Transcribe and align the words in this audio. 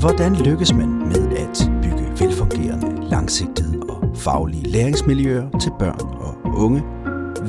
Hvordan 0.00 0.34
lykkes 0.34 0.74
man 0.74 0.88
med 0.88 1.36
at 1.36 1.70
bygge 1.82 2.24
velfungerende, 2.24 3.08
langsigtede 3.10 3.80
og 3.88 4.16
faglige 4.16 4.70
læringsmiljøer 4.70 5.58
til 5.60 5.72
børn 5.78 6.00
og 6.20 6.34
unge? 6.44 6.82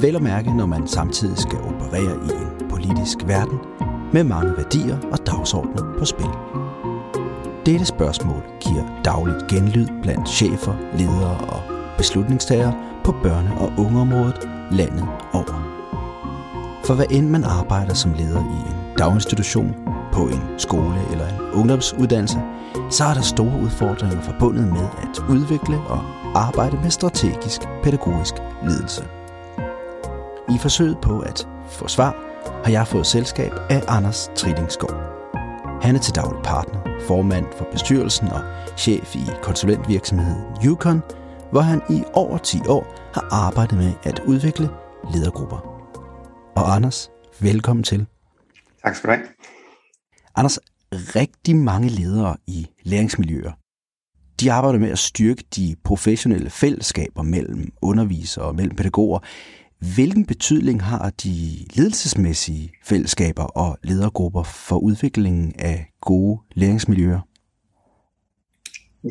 Vel 0.01 0.15
at 0.15 0.21
mærke, 0.21 0.57
når 0.57 0.65
man 0.65 0.87
samtidig 0.87 1.37
skal 1.37 1.59
operere 1.59 2.15
i 2.15 2.31
en 2.31 2.69
politisk 2.69 3.17
verden 3.27 3.57
med 4.13 4.23
mange 4.23 4.57
værdier 4.57 4.97
og 5.11 5.27
dagsordner 5.27 5.95
på 5.99 6.05
spil. 6.05 6.29
Dette 7.65 7.85
spørgsmål 7.85 8.43
giver 8.61 9.01
dagligt 9.05 9.47
genlyd 9.49 9.87
blandt 10.01 10.29
chefer, 10.29 10.73
ledere 10.97 11.37
og 11.37 11.61
beslutningstagere 11.97 12.75
på 13.03 13.11
børne- 13.11 13.61
og 13.61 13.71
ungeområdet 13.77 14.49
landet 14.71 15.07
over. 15.33 15.77
For 16.85 16.93
hvad 16.93 17.05
end 17.09 17.29
man 17.29 17.43
arbejder 17.43 17.93
som 17.93 18.13
leder 18.13 18.39
i 18.39 18.69
en 18.71 18.97
daginstitution, 18.97 19.90
på 20.13 20.27
en 20.27 20.43
skole 20.57 21.01
eller 21.11 21.27
en 21.27 21.51
ungdomsuddannelse, 21.53 22.39
så 22.89 23.03
er 23.03 23.13
der 23.13 23.21
store 23.21 23.61
udfordringer 23.63 24.21
forbundet 24.21 24.67
med 24.67 24.87
at 25.01 25.19
udvikle 25.29 25.77
og 25.77 26.01
arbejde 26.35 26.77
med 26.77 26.89
strategisk 26.89 27.61
pædagogisk 27.83 28.33
ledelse. 28.63 29.03
I 30.49 30.57
forsøget 30.59 30.97
på 31.01 31.19
at 31.19 31.47
få 31.69 31.87
svar, 31.87 32.15
har 32.63 32.71
jeg 32.71 32.87
fået 32.87 33.07
selskab 33.07 33.51
af 33.69 33.83
Anders 33.87 34.31
Trillingsgaard. 34.35 35.11
Han 35.81 35.95
er 35.95 35.99
til 35.99 36.15
daglig 36.15 36.43
partner, 36.43 36.79
formand 37.07 37.45
for 37.57 37.67
bestyrelsen 37.71 38.27
og 38.27 38.41
chef 38.77 39.15
i 39.15 39.25
konsulentvirksomheden 39.41 40.41
Yukon, 40.65 41.01
hvor 41.51 41.61
han 41.61 41.81
i 41.89 42.03
over 42.13 42.37
10 42.37 42.59
år 42.67 42.85
har 43.13 43.27
arbejdet 43.31 43.77
med 43.77 43.93
at 44.03 44.21
udvikle 44.27 44.69
ledergrupper. 45.13 45.57
Og 46.55 46.75
Anders, 46.75 47.11
velkommen 47.39 47.83
til. 47.83 48.05
Tak 48.83 48.95
skal 48.95 49.09
du 49.09 49.15
have. 49.15 49.25
Anders, 50.35 50.59
rigtig 50.91 51.55
mange 51.55 51.89
ledere 51.89 52.37
i 52.47 52.67
læringsmiljøer, 52.83 53.51
de 54.41 54.51
arbejder 54.51 54.79
med 54.79 54.89
at 54.89 54.99
styrke 54.99 55.43
de 55.55 55.75
professionelle 55.83 56.49
fællesskaber 56.49 57.21
mellem 57.21 57.71
undervisere 57.81 58.45
og 58.45 58.55
mellem 58.55 58.75
pædagoger. 58.75 59.19
Hvilken 59.95 60.25
betydning 60.25 60.83
har 60.83 61.09
de 61.09 61.31
ledelsesmæssige 61.75 62.71
fællesskaber 62.83 63.43
og 63.43 63.77
ledergrupper 63.83 64.43
for 64.43 64.77
udviklingen 64.77 65.53
af 65.59 65.91
gode 66.01 66.39
læringsmiljøer? 66.55 67.19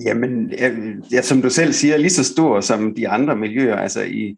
Jamen, 0.06 0.52
øh, 0.58 0.96
ja, 1.12 1.22
som 1.22 1.42
du 1.42 1.50
selv 1.50 1.72
siger, 1.72 1.96
lige 1.96 2.10
så 2.10 2.24
stor 2.24 2.60
som 2.60 2.94
de 2.94 3.08
andre 3.08 3.36
miljøer. 3.36 3.76
Altså 3.76 4.02
i, 4.02 4.36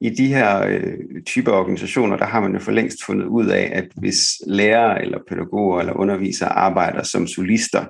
i 0.00 0.10
de 0.10 0.26
her 0.26 0.66
øh, 0.66 1.22
typer 1.26 1.52
organisationer, 1.52 2.16
der 2.16 2.24
har 2.24 2.40
man 2.40 2.52
jo 2.52 2.58
for 2.58 2.72
længst 2.72 3.04
fundet 3.04 3.26
ud 3.26 3.46
af, 3.46 3.70
at 3.74 3.88
hvis 3.96 4.18
lærere 4.46 5.02
eller 5.02 5.18
pædagoger 5.28 5.80
eller 5.80 5.92
undervisere 5.92 6.48
arbejder 6.48 7.02
som 7.02 7.26
solister, 7.26 7.84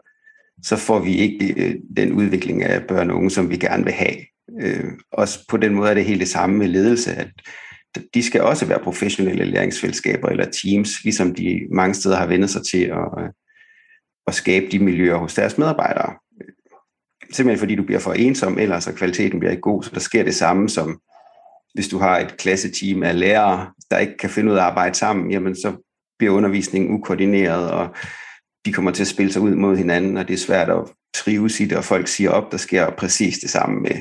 så 0.63 0.77
får 0.77 0.99
vi 0.99 1.17
ikke 1.17 1.55
øh, 1.57 1.75
den 1.97 2.13
udvikling 2.13 2.63
af 2.63 2.87
børn 2.87 3.11
og 3.11 3.17
unge, 3.17 3.31
som 3.31 3.51
vi 3.51 3.57
gerne 3.57 3.85
vil 3.85 3.93
have. 3.93 4.17
Øh, 4.63 4.93
også 5.13 5.39
på 5.49 5.57
den 5.57 5.75
måde 5.75 5.91
er 5.91 5.95
det 5.95 6.05
helt 6.05 6.21
det 6.21 6.29
samme 6.29 6.57
med 6.57 6.69
ledelse, 6.69 7.13
at 7.13 7.31
de 8.15 8.23
skal 8.23 8.43
også 8.43 8.67
være 8.67 8.85
professionelle 8.85 9.45
læringsfællesskaber 9.45 10.29
eller 10.29 10.51
teams, 10.63 11.05
ligesom 11.05 11.35
de 11.35 11.61
mange 11.73 11.95
steder 11.95 12.17
har 12.17 12.27
vendt 12.27 12.51
sig 12.51 12.63
til 12.67 12.85
at, 12.85 13.23
øh, 13.23 13.29
at 14.27 14.35
skabe 14.35 14.67
de 14.73 14.79
miljøer 14.79 15.17
hos 15.17 15.35
deres 15.35 15.59
medarbejdere. 15.59 16.15
Simpelthen 17.33 17.59
fordi 17.59 17.75
du 17.75 17.83
bliver 17.83 18.01
for 18.01 18.13
ensom, 18.13 18.59
ellers 18.59 18.85
så 18.85 18.93
kvaliteten 18.93 19.39
bliver 19.39 19.51
ikke 19.51 19.61
god, 19.61 19.83
så 19.83 19.91
der 19.95 20.01
sker 20.01 20.25
det 20.25 20.35
samme 20.35 20.69
som 20.69 21.01
hvis 21.75 21.89
du 21.89 21.99
har 21.99 22.19
et 22.19 22.37
klasseteam 22.37 23.03
af 23.03 23.19
lærere, 23.19 23.71
der 23.91 23.99
ikke 23.99 24.17
kan 24.17 24.31
finde 24.31 24.53
ud 24.53 24.57
af 24.57 24.61
at 24.61 24.67
arbejde 24.67 24.95
sammen, 24.95 25.31
jamen 25.31 25.57
så 25.57 25.73
bliver 26.19 26.35
undervisningen 26.35 26.95
ukoordineret, 26.95 27.71
og 27.71 27.95
de 28.65 28.73
kommer 28.73 28.91
til 28.91 29.03
at 29.03 29.09
spille 29.09 29.33
sig 29.33 29.43
ud 29.43 29.55
mod 29.55 29.77
hinanden, 29.77 30.17
og 30.17 30.29
det 30.29 30.35
er 30.35 30.39
svært 30.39 30.71
at 30.71 30.85
trives 31.15 31.61
i 31.61 31.65
det, 31.65 31.79
og 31.79 31.85
folk 31.85 32.09
siger 32.09 32.31
op, 32.31 32.53
der 32.53 32.57
sker 32.57 32.91
præcis 32.91 33.39
det 33.39 33.51
samme 33.51 33.81
med, 33.81 33.97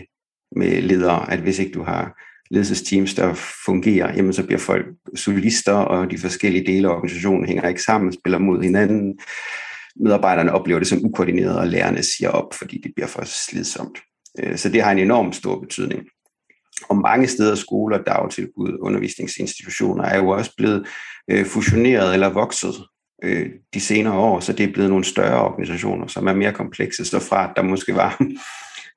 med 0.55 0.82
ledere, 0.82 1.32
at 1.32 1.39
hvis 1.39 1.60
ikke 1.60 1.71
du 1.71 1.83
har 1.83 2.21
ledelsesteams, 2.52 3.14
der 3.14 3.33
fungerer, 3.66 4.15
jamen 4.15 4.33
så 4.33 4.45
bliver 4.45 4.60
folk 4.60 4.86
solister, 5.15 5.73
og 5.73 6.11
de 6.11 6.17
forskellige 6.17 6.65
dele 6.65 6.88
af 6.88 6.94
organisationen 6.94 7.45
hænger 7.45 7.67
ikke 7.67 7.83
sammen, 7.83 8.14
spiller 8.14 8.39
mod 8.39 8.64
hinanden. 8.64 9.20
Medarbejderne 9.95 10.52
oplever 10.52 10.80
det 10.80 10.88
som 10.88 11.05
ukoordineret, 11.05 11.60
og 11.60 11.67
lærerne 11.67 12.04
siger 12.04 12.30
op, 12.30 12.54
fordi 12.54 12.82
det 12.83 12.92
bliver 12.95 13.08
for 13.08 13.23
slidsomt. 13.26 13.99
Øh, 14.39 14.58
så 14.58 14.70
det 14.70 14.83
har 14.83 14.92
en 14.92 14.99
enorm 14.99 15.33
stor 15.33 15.60
betydning. 15.60 16.04
Og 16.90 16.98
mange 16.98 17.28
steder 17.28 17.56
skoler, 17.56 17.98
dagtilbud, 17.98 18.78
undervisningsinstitutioner 18.82 20.04
er 20.04 20.17
jo 20.17 20.30
også 20.30 20.52
blevet 20.58 20.88
øh, 21.32 21.45
fusioneret 21.45 22.14
eller 22.14 22.30
vokset 22.30 22.73
øh, 23.23 23.50
de 23.73 23.80
senere 23.80 24.14
år, 24.14 24.40
så 24.40 24.54
det 24.54 24.64
er 24.64 24.73
blevet 24.73 24.89
nogle 24.89 25.06
større 25.06 25.44
organisationer, 25.44 26.08
som 26.08 26.28
er 26.28 26.34
mere 26.34 26.54
komplekse. 26.54 27.06
Så 27.06 27.20
fra 27.20 27.50
at 27.50 27.52
der 27.56 27.62
måske 27.62 27.95
var 27.95 28.22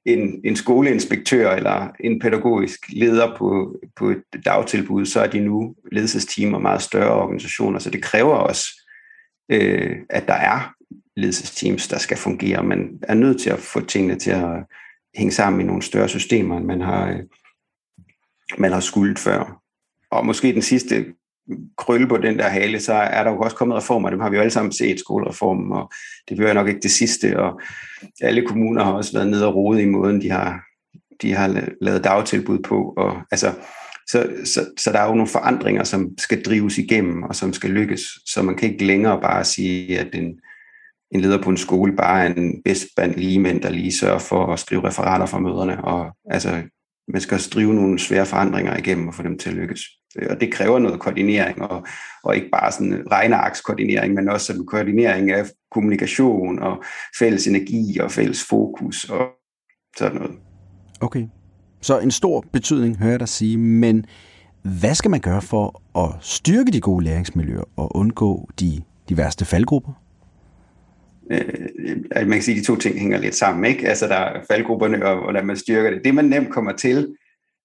en, 0.05 0.41
en 0.45 0.57
skoleinspektør 0.57 1.51
eller 1.51 1.89
en 2.01 2.21
pædagogisk 2.21 2.81
leder 2.89 3.37
på, 3.37 3.77
på 3.97 4.11
et 4.11 4.23
dagtilbud, 4.45 5.07
så 5.07 5.21
er 5.21 5.27
de 5.27 5.41
nu 5.41 5.75
ledelsesteam 5.93 6.55
og 6.55 6.63
meget 6.63 6.83
større 6.83 7.23
organisationer, 7.23 7.79
så 7.79 7.91
det 7.91 8.03
kræver 8.03 8.35
også, 8.35 8.65
øh, 9.53 9.97
at 10.11 10.29
der 10.29 10.35
er 10.35 10.75
ledelsesteams, 11.17 11.89
der 11.89 11.99
skal 11.99 12.17
fungere. 12.17 12.63
Man 12.63 12.99
er 13.03 13.15
nødt 13.15 13.41
til 13.41 13.51
at 13.51 13.59
få 13.59 13.81
tingene 13.81 14.19
til 14.19 14.31
at 14.31 14.65
hænge 15.17 15.33
sammen 15.33 15.61
i 15.61 15.65
nogle 15.65 15.83
større 15.83 16.09
systemer, 16.09 16.57
end 16.57 16.67
man 16.67 16.81
har, 16.81 17.09
øh, 17.09 17.21
man 18.59 18.73
har 18.73 18.81
skuldt 18.81 19.19
før. 19.19 19.61
Og 20.11 20.27
måske 20.27 20.53
den 20.53 20.63
sidste 20.63 21.07
krølle 21.79 22.09
på 22.09 22.17
den 22.17 22.39
der 22.39 22.49
hale, 22.49 22.81
så 22.81 22.93
er 22.93 23.25
der 23.25 23.31
jo 23.31 23.39
også 23.39 23.57
kommet 23.57 23.77
reformer. 23.77 24.11
Dem 24.11 24.21
har 24.21 24.31
vi 24.31 24.37
jo 24.37 24.41
alle 24.43 24.51
sammen 24.51 24.73
set, 24.73 24.99
skolereformen, 24.99 25.73
og 25.73 25.93
det 26.29 26.37
bliver 26.37 26.53
nok 26.53 26.69
ikke 26.69 26.81
det 26.81 26.91
sidste. 26.91 27.39
Og 27.39 27.61
alle 28.21 28.47
kommuner 28.47 28.85
har 28.85 28.93
også 28.93 29.13
været 29.13 29.31
nede 29.31 29.47
og 29.47 29.55
rode 29.55 29.83
i 29.83 29.87
måden, 29.87 30.23
de 30.23 30.31
har, 30.31 30.61
de 31.23 31.33
har 31.33 31.63
lavet 31.81 32.05
dagtilbud 32.05 32.59
på. 32.59 32.95
Og, 32.97 33.23
altså, 33.31 33.53
så, 34.09 34.31
så, 34.45 34.67
så 34.79 34.93
der 34.93 34.99
er 34.99 35.07
jo 35.07 35.15
nogle 35.15 35.29
forandringer, 35.29 35.85
som 35.85 36.19
skal 36.19 36.43
drives 36.43 36.79
igennem, 36.79 37.23
og 37.23 37.35
som 37.35 37.53
skal 37.53 37.71
lykkes. 37.71 38.03
Så 38.27 38.43
man 38.43 38.57
kan 38.57 38.73
ikke 38.73 38.85
længere 38.85 39.21
bare 39.21 39.45
sige, 39.45 39.99
at 39.99 40.15
en, 40.15 40.41
en 41.11 41.21
leder 41.21 41.43
på 41.43 41.51
en 41.51 41.57
skole 41.57 41.97
bare 41.97 42.25
er 42.25 42.35
en 42.35 42.63
bedst 42.65 42.87
blandt 42.97 43.17
lige 43.17 43.41
mænd, 43.41 43.61
der 43.61 43.71
lige 43.71 43.97
sørger 43.97 44.19
for 44.19 44.53
at 44.53 44.59
skrive 44.59 44.87
referater 44.87 45.27
fra 45.27 45.39
møderne. 45.39 45.85
Og 45.85 46.17
altså, 46.31 46.63
man 47.13 47.21
skal 47.21 47.39
drive 47.39 47.75
nogle 47.75 47.99
svære 47.99 48.27
forandringer 48.27 48.77
igennem 48.77 49.09
og 49.09 49.15
få 49.15 49.23
dem 49.23 49.39
til 49.39 49.51
at 49.51 49.57
lykkes. 49.57 49.81
Og 50.31 50.41
det 50.41 50.53
kræver 50.53 50.79
noget 50.79 51.01
koordinering, 51.01 51.63
og, 51.63 51.87
og 52.25 52.37
ikke 52.37 52.49
bare 52.53 52.73
sådan 52.73 53.03
regnearkskoordinering, 53.11 54.15
men 54.15 54.29
også 54.29 54.47
sådan 54.47 54.67
koordinering 54.67 55.31
af 55.31 55.45
kommunikation 55.71 56.59
og 56.59 56.83
fælles 57.19 57.47
energi 57.47 57.99
og 57.99 58.11
fælles 58.11 58.45
fokus 58.49 59.05
og 59.05 59.27
sådan 59.97 60.17
noget. 60.17 60.33
Okay, 61.01 61.27
så 61.81 61.99
en 61.99 62.11
stor 62.11 62.45
betydning 62.53 62.99
hører 62.99 63.11
jeg 63.11 63.21
dig 63.21 63.29
sige, 63.29 63.57
men 63.59 64.05
hvad 64.63 64.95
skal 64.95 65.11
man 65.11 65.21
gøre 65.21 65.43
for 65.43 65.83
at 65.99 66.11
styrke 66.21 66.71
de 66.71 66.81
gode 66.81 67.05
læringsmiljøer 67.05 67.65
og 67.77 67.97
undgå 67.97 68.49
de, 68.61 68.83
de 69.09 69.17
værste 69.17 69.45
faldgrupper? 69.45 69.93
Øh, 71.31 72.29
man 72.29 72.31
kan 72.31 72.43
sige, 72.43 72.57
at 72.57 72.61
de 72.61 72.67
to 72.67 72.77
ting 72.77 72.99
hænger 72.99 73.19
lidt 73.19 73.35
sammen. 73.35 73.65
Ikke? 73.65 73.89
Altså 73.89 74.07
der 74.07 74.15
er 74.15 74.43
faldgrupperne, 74.51 75.07
og 75.07 75.23
hvordan 75.23 75.47
man 75.47 75.57
styrker 75.57 75.91
det. 75.91 76.05
Det, 76.05 76.15
man 76.15 76.25
nemt 76.25 76.51
kommer 76.51 76.73
til, 76.73 77.17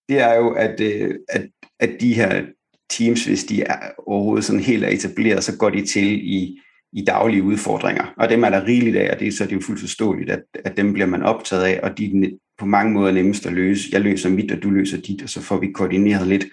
det 0.09 0.19
er 0.19 0.35
jo, 0.35 0.49
at, 0.49 0.81
øh, 0.81 1.15
at, 1.29 1.47
at 1.79 1.89
de 1.99 2.13
her 2.13 2.45
teams, 2.89 3.25
hvis 3.25 3.43
de 3.43 3.63
er 3.63 3.79
overhovedet 4.07 4.45
sådan 4.45 4.61
helt 4.61 4.83
er 4.83 4.89
etableret, 4.89 5.43
så 5.43 5.57
går 5.57 5.69
de 5.69 5.85
til 5.85 6.07
i, 6.07 6.59
i 6.93 7.05
daglige 7.05 7.43
udfordringer. 7.43 8.13
Og 8.17 8.29
dem 8.29 8.43
er 8.43 8.49
der 8.49 8.65
rigeligt 8.65 8.97
af, 8.97 9.13
og 9.13 9.19
det, 9.19 9.33
så 9.33 9.43
det 9.43 9.51
er 9.51 9.55
jo 9.55 9.61
fuldt 9.61 9.81
forståeligt, 9.81 10.29
at, 10.29 10.43
at 10.65 10.77
dem 10.77 10.93
bliver 10.93 11.07
man 11.07 11.23
optaget 11.23 11.63
af, 11.63 11.79
og 11.83 11.97
de 11.97 12.05
er 12.05 12.29
på 12.59 12.65
mange 12.65 12.93
måder 12.93 13.11
nemmest 13.11 13.45
at 13.45 13.53
løse. 13.53 13.89
Jeg 13.91 14.01
løser 14.01 14.29
mit, 14.29 14.51
og 14.51 14.63
du 14.63 14.69
løser 14.69 15.01
dit, 15.01 15.23
og 15.23 15.29
så 15.29 15.41
får 15.41 15.59
vi 15.59 15.71
koordineret 15.71 16.27
lidt 16.27 16.45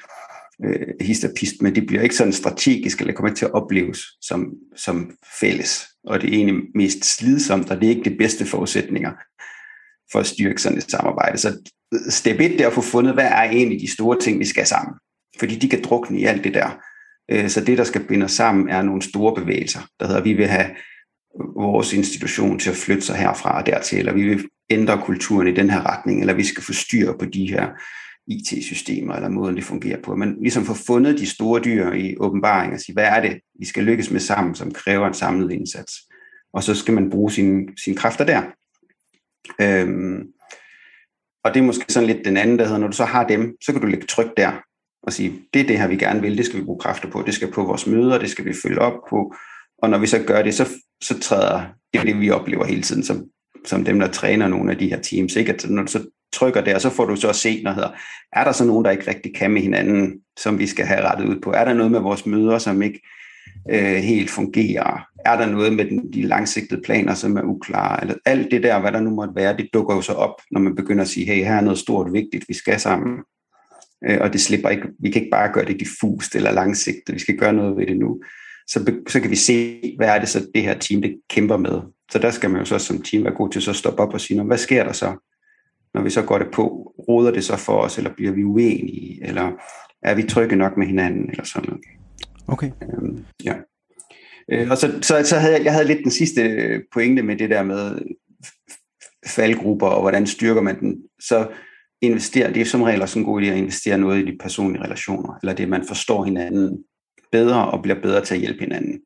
øh, 0.65 0.87
hist 1.01 1.25
og 1.25 1.31
pist, 1.37 1.63
men 1.63 1.75
det 1.75 1.87
bliver 1.87 2.03
ikke 2.03 2.17
sådan 2.17 2.33
strategisk, 2.33 3.01
eller 3.01 3.15
kommer 3.15 3.29
ikke 3.29 3.39
til 3.39 3.45
at 3.45 3.55
opleves 3.55 4.01
som, 4.21 4.53
som 4.77 5.17
fælles 5.41 5.94
og 6.07 6.21
det 6.21 6.31
er 6.31 6.35
egentlig 6.35 6.65
mest 6.75 7.05
slidsomt, 7.05 7.71
og 7.71 7.81
det 7.81 7.87
er 7.87 7.91
ikke 7.97 8.11
de 8.11 8.17
bedste 8.17 8.47
forudsætninger 8.47 9.13
for 10.13 10.19
at 10.21 10.27
styrke 10.27 10.63
sådan 10.63 10.79
et 10.79 10.91
samarbejde. 10.91 11.39
Så 11.39 11.71
step 12.09 12.41
1 12.41 12.51
det 12.51 12.61
er 12.61 12.67
at 12.67 12.73
få 12.73 12.81
fundet, 12.81 13.15
hvad 13.15 13.25
er 13.25 13.43
egentlig 13.43 13.81
de 13.81 13.93
store 13.93 14.21
ting, 14.21 14.39
vi 14.39 14.45
skal 14.45 14.67
sammen. 14.67 14.95
Fordi 15.39 15.55
de 15.59 15.69
kan 15.69 15.83
drukne 15.85 16.21
i 16.21 16.25
alt 16.25 16.45
det 16.45 16.55
der. 16.55 16.79
Øh, 17.31 17.49
så 17.49 17.61
det, 17.61 17.79
der 17.79 17.85
skal 17.85 18.05
binde 18.05 18.25
os 18.25 18.33
sammen, 18.33 18.69
er 18.69 18.83
nogle 18.83 19.03
store 19.03 19.35
bevægelser, 19.35 19.81
der 20.01 20.07
hedder, 20.07 20.21
at 20.21 20.25
vi 20.25 20.33
vil 20.33 20.47
have 20.47 20.71
vores 21.57 21.93
institution 21.93 22.59
til 22.59 22.71
at 22.71 22.77
flytte 22.77 23.03
sig 23.03 23.17
herfra 23.17 23.59
og 23.59 23.67
dertil, 23.67 23.99
eller 23.99 24.13
vi 24.13 24.29
vil 24.29 24.49
ændre 24.71 25.03
kulturen 25.05 25.49
i 25.49 25.55
den 25.55 25.71
her 25.71 25.93
retning, 25.93 26.21
eller 26.21 26.35
vi 26.35 26.45
skal 26.45 26.63
få 26.63 26.73
styr 26.73 27.13
på 27.13 27.25
de 27.25 27.51
her 27.51 27.69
IT-systemer, 28.27 29.15
eller 29.15 29.29
måden 29.29 29.57
det 29.57 29.65
fungerer 29.65 30.03
på. 30.03 30.17
Men 30.17 30.37
ligesom 30.41 30.65
få 30.65 30.75
fundet 30.75 31.19
de 31.19 31.27
store 31.27 31.63
dyr 31.65 31.93
i 31.93 32.17
åbenbaring 32.17 32.73
og 32.75 32.81
sige, 32.81 32.95
hvad 32.95 33.05
er 33.05 33.21
det, 33.21 33.41
vi 33.59 33.67
skal 33.67 33.85
lykkes 33.85 34.11
med 34.11 34.21
sammen, 34.21 34.55
som 34.55 34.73
kræver 34.73 35.07
en 35.07 35.15
samlet 35.15 35.53
indsats. 35.53 35.93
Og 36.53 36.63
så 36.63 36.75
skal 36.75 36.95
man 36.95 37.11
bruge 37.11 37.31
sine, 37.33 37.69
sine 37.85 37.97
kræfter 37.97 38.25
der. 38.25 38.43
Øhm, 39.61 40.27
og 41.45 41.55
det 41.55 41.61
er 41.61 41.65
måske 41.65 41.93
sådan 41.93 42.07
lidt 42.07 42.25
den 42.25 42.37
anden, 42.37 42.59
der 42.59 42.65
hedder, 42.65 42.79
når 42.79 42.87
du 42.87 42.97
så 42.97 43.05
har 43.05 43.27
dem, 43.27 43.57
så 43.65 43.73
kan 43.73 43.81
du 43.81 43.87
lægge 43.87 44.07
tryk 44.07 44.37
der 44.37 44.53
og 45.03 45.13
sige, 45.13 45.43
det 45.55 45.61
er 45.61 45.67
det 45.67 45.79
her, 45.79 45.89
vi 45.89 45.97
gerne 45.97 46.21
vil, 46.21 46.39
det 46.39 46.47
skal 46.47 46.59
vi 46.59 46.65
bruge 46.65 46.81
kræfter 46.81 47.11
på, 47.11 47.23
det 47.27 47.35
skal 47.35 47.53
på 47.53 47.65
vores 47.65 47.87
møder, 47.87 48.19
det 48.19 48.31
skal 48.31 48.45
vi 48.45 48.55
følge 48.63 48.79
op 48.79 48.99
på, 49.11 49.35
Og 49.79 49.91
når 49.91 49.99
vi 49.99 50.07
så 50.07 50.23
gør 50.27 50.43
det, 50.43 50.55
så, 50.55 50.69
så 51.03 51.21
træder 51.21 51.67
det, 51.93 52.03
det 52.03 52.21
vi 52.21 52.31
oplever 52.31 52.65
hele 52.65 52.83
tiden 52.83 53.03
som, 53.03 53.25
som 53.65 53.85
dem, 53.85 54.01
der 54.01 54.09
træner 54.09 54.49
nogle 54.49 54.73
af 54.73 54.79
de 54.79 54.89
her 54.89 55.01
teams. 55.01 55.37
Ikke? 55.37 55.53
At 55.53 55.71
når 55.71 55.83
du 55.83 55.93
så 55.93 56.07
trykker 56.35 56.61
der, 56.61 56.79
så 56.79 56.91
får 56.91 57.05
du 57.05 57.17
så 57.17 57.29
at 57.29 57.37
se, 57.37 57.63
når 57.63 57.73
hedder, 57.73 57.91
er 58.33 58.45
der 58.45 58.53
så 58.53 58.65
nogen, 58.65 58.85
der 58.85 58.91
ikke 58.91 59.11
rigtig 59.11 59.35
kan 59.35 59.51
med 59.51 59.63
hinanden, 59.63 60.21
som 60.39 60.59
vi 60.59 60.67
skal 60.67 60.87
have 60.87 61.05
rettet 61.05 61.29
ud 61.29 61.41
på? 61.41 61.53
Er 61.53 61.65
der 61.65 61.75
noget 61.75 61.93
med 61.93 62.01
vores 62.01 62.27
møder, 62.27 62.59
som 62.59 62.83
ikke 62.83 63.01
øh, 63.71 63.95
helt 63.95 64.31
fungerer? 64.31 65.07
Er 65.25 65.37
der 65.37 65.47
noget 65.47 65.73
med 65.73 65.85
den, 65.85 66.13
de 66.13 66.23
langsigtede 66.23 66.81
planer, 66.85 67.15
som 67.15 67.37
er 67.37 67.43
uklare? 67.43 68.01
Eller 68.03 68.15
alt 68.27 68.51
det 68.51 68.63
der, 68.63 68.81
hvad 68.81 68.93
der 68.93 69.01
nu 69.01 69.11
måtte 69.11 69.35
være, 69.37 69.57
det 69.57 69.69
dukker 69.75 69.95
jo 69.95 70.01
så 70.01 70.13
op, 70.13 70.41
når 70.51 70.61
man 70.61 70.75
begynder 70.75 71.03
at 71.03 71.09
sige, 71.09 71.27
hey, 71.27 71.45
her 71.45 71.55
er 71.55 71.61
noget 71.61 71.79
stort 71.79 72.13
vigtigt, 72.13 72.45
vi 72.49 72.55
skal 72.55 72.81
sammen. 72.81 73.19
Øh, 74.07 74.19
og 74.21 74.33
det 74.33 74.41
slipper 74.41 74.69
ikke, 74.69 74.89
vi 74.99 75.11
kan 75.11 75.23
ikke 75.23 75.31
bare 75.33 75.53
gøre 75.53 75.65
det 75.65 75.81
diffust 75.81 76.37
eller 76.37 76.53
langsigtet, 76.53 77.15
vi 77.15 77.21
skal 77.21 77.37
gøre 77.37 77.53
noget 77.53 77.77
ved 77.77 77.87
det 77.87 77.97
nu. 77.97 78.21
Så, 78.67 78.95
så 79.09 79.21
kan 79.21 79.31
vi 79.31 79.37
se, 79.37 79.81
hvad 79.97 80.09
er 80.09 80.19
det 80.19 80.29
så, 80.29 80.47
det 80.55 80.63
her 80.63 80.79
team 80.79 81.03
det 81.03 81.17
kæmper 81.31 81.57
med. 81.57 81.81
Så 82.11 82.19
der 82.19 82.31
skal 82.31 82.51
man 82.51 82.59
jo 82.59 82.65
så 82.65 82.79
som 82.79 83.03
team 83.03 83.25
være 83.25 83.35
god 83.35 83.51
til 83.51 83.63
så 83.63 83.71
at 83.71 83.77
stoppe 83.77 84.03
op 84.03 84.15
og 84.15 84.21
sige, 84.21 84.43
hvad 84.43 84.59
sker 84.59 84.85
der 84.85 84.93
så? 84.93 85.34
Når 85.95 86.03
vi 86.03 86.11
så 86.11 86.23
går 86.23 86.39
det 86.39 86.49
på, 86.53 86.95
råder 87.09 87.31
det 87.31 87.45
så 87.45 87.57
for 87.57 87.73
os, 87.73 87.99
eller 87.99 88.15
bliver 88.15 88.33
vi 88.33 88.45
uenige, 88.45 89.27
eller 89.27 89.53
er 90.03 90.15
vi 90.15 90.23
trygge 90.23 90.57
nok 90.57 90.77
med 90.77 90.87
hinanden, 90.87 91.31
eller 91.31 91.45
sådan 91.45 91.69
noget. 91.69 91.85
Okay. 92.49 92.71
Øhm, 92.83 93.25
ja. 93.45 93.55
Øh, 94.53 94.71
og 94.71 94.77
så, 94.77 94.99
så, 95.03 95.23
så 95.25 95.37
havde 95.39 95.55
jeg, 95.55 95.65
jeg 95.65 95.73
havde 95.73 95.87
lidt 95.87 96.03
den 96.03 96.11
sidste 96.11 96.83
pointe 96.93 97.23
med 97.23 97.37
det 97.37 97.51
der 97.51 97.63
med 97.63 97.99
faldgrupper, 99.27 99.87
og 99.87 100.01
hvordan 100.01 100.27
styrker 100.27 100.63
man 100.63 100.81
den. 100.81 101.03
Så 101.21 101.49
investere, 102.03 102.53
det 102.53 102.61
er 102.61 102.65
som 102.65 102.83
regel 102.83 103.03
også 103.03 103.19
en 103.19 103.25
god 103.25 103.43
idé 103.43 103.47
at 103.47 103.59
investere 103.59 103.99
noget 103.99 104.23
i 104.23 104.31
de 104.31 104.39
personlige 104.41 104.85
relationer, 104.85 105.39
eller 105.43 105.55
det, 105.55 105.69
man 105.69 105.85
forstår 105.89 106.25
hinanden 106.25 106.85
bedre 107.33 107.71
og 107.71 107.83
bliver 107.83 108.01
bedre 108.01 108.25
til 108.25 108.35
at 108.35 108.41
hjælpe 108.41 108.61
hinanden. 108.61 109.01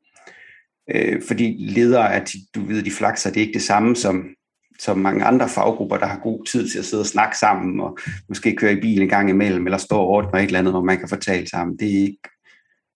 Øh, 0.95 1.21
fordi 1.27 1.55
ledere 1.59 2.13
er, 2.13 2.25
du 2.55 2.65
ved, 2.65 2.83
de 2.83 2.91
flakser, 2.91 3.29
det 3.29 3.37
er 3.37 3.45
ikke 3.45 3.59
det 3.59 3.61
samme 3.61 3.95
som, 3.95 4.25
som 4.79 4.97
mange 4.97 5.23
andre 5.23 5.49
faggrupper, 5.49 5.97
der 5.97 6.05
har 6.05 6.19
god 6.19 6.45
tid 6.45 6.69
til 6.69 6.79
at 6.79 6.85
sidde 6.85 7.01
og 7.01 7.07
snakke 7.07 7.37
sammen, 7.37 7.79
og 7.79 7.97
måske 8.29 8.55
køre 8.55 8.73
i 8.73 8.81
bil 8.81 9.01
en 9.01 9.09
gang 9.09 9.29
imellem, 9.29 9.65
eller 9.65 9.77
stå 9.77 9.95
og 9.95 10.29
med 10.33 10.41
et 10.41 10.45
eller 10.45 10.59
andet, 10.59 10.73
hvor 10.73 10.83
man 10.83 10.97
kan 10.97 11.09
fortælle 11.09 11.49
sammen. 11.49 11.77
Det 11.77 11.87
er, 11.87 12.01
ikke, 12.01 12.29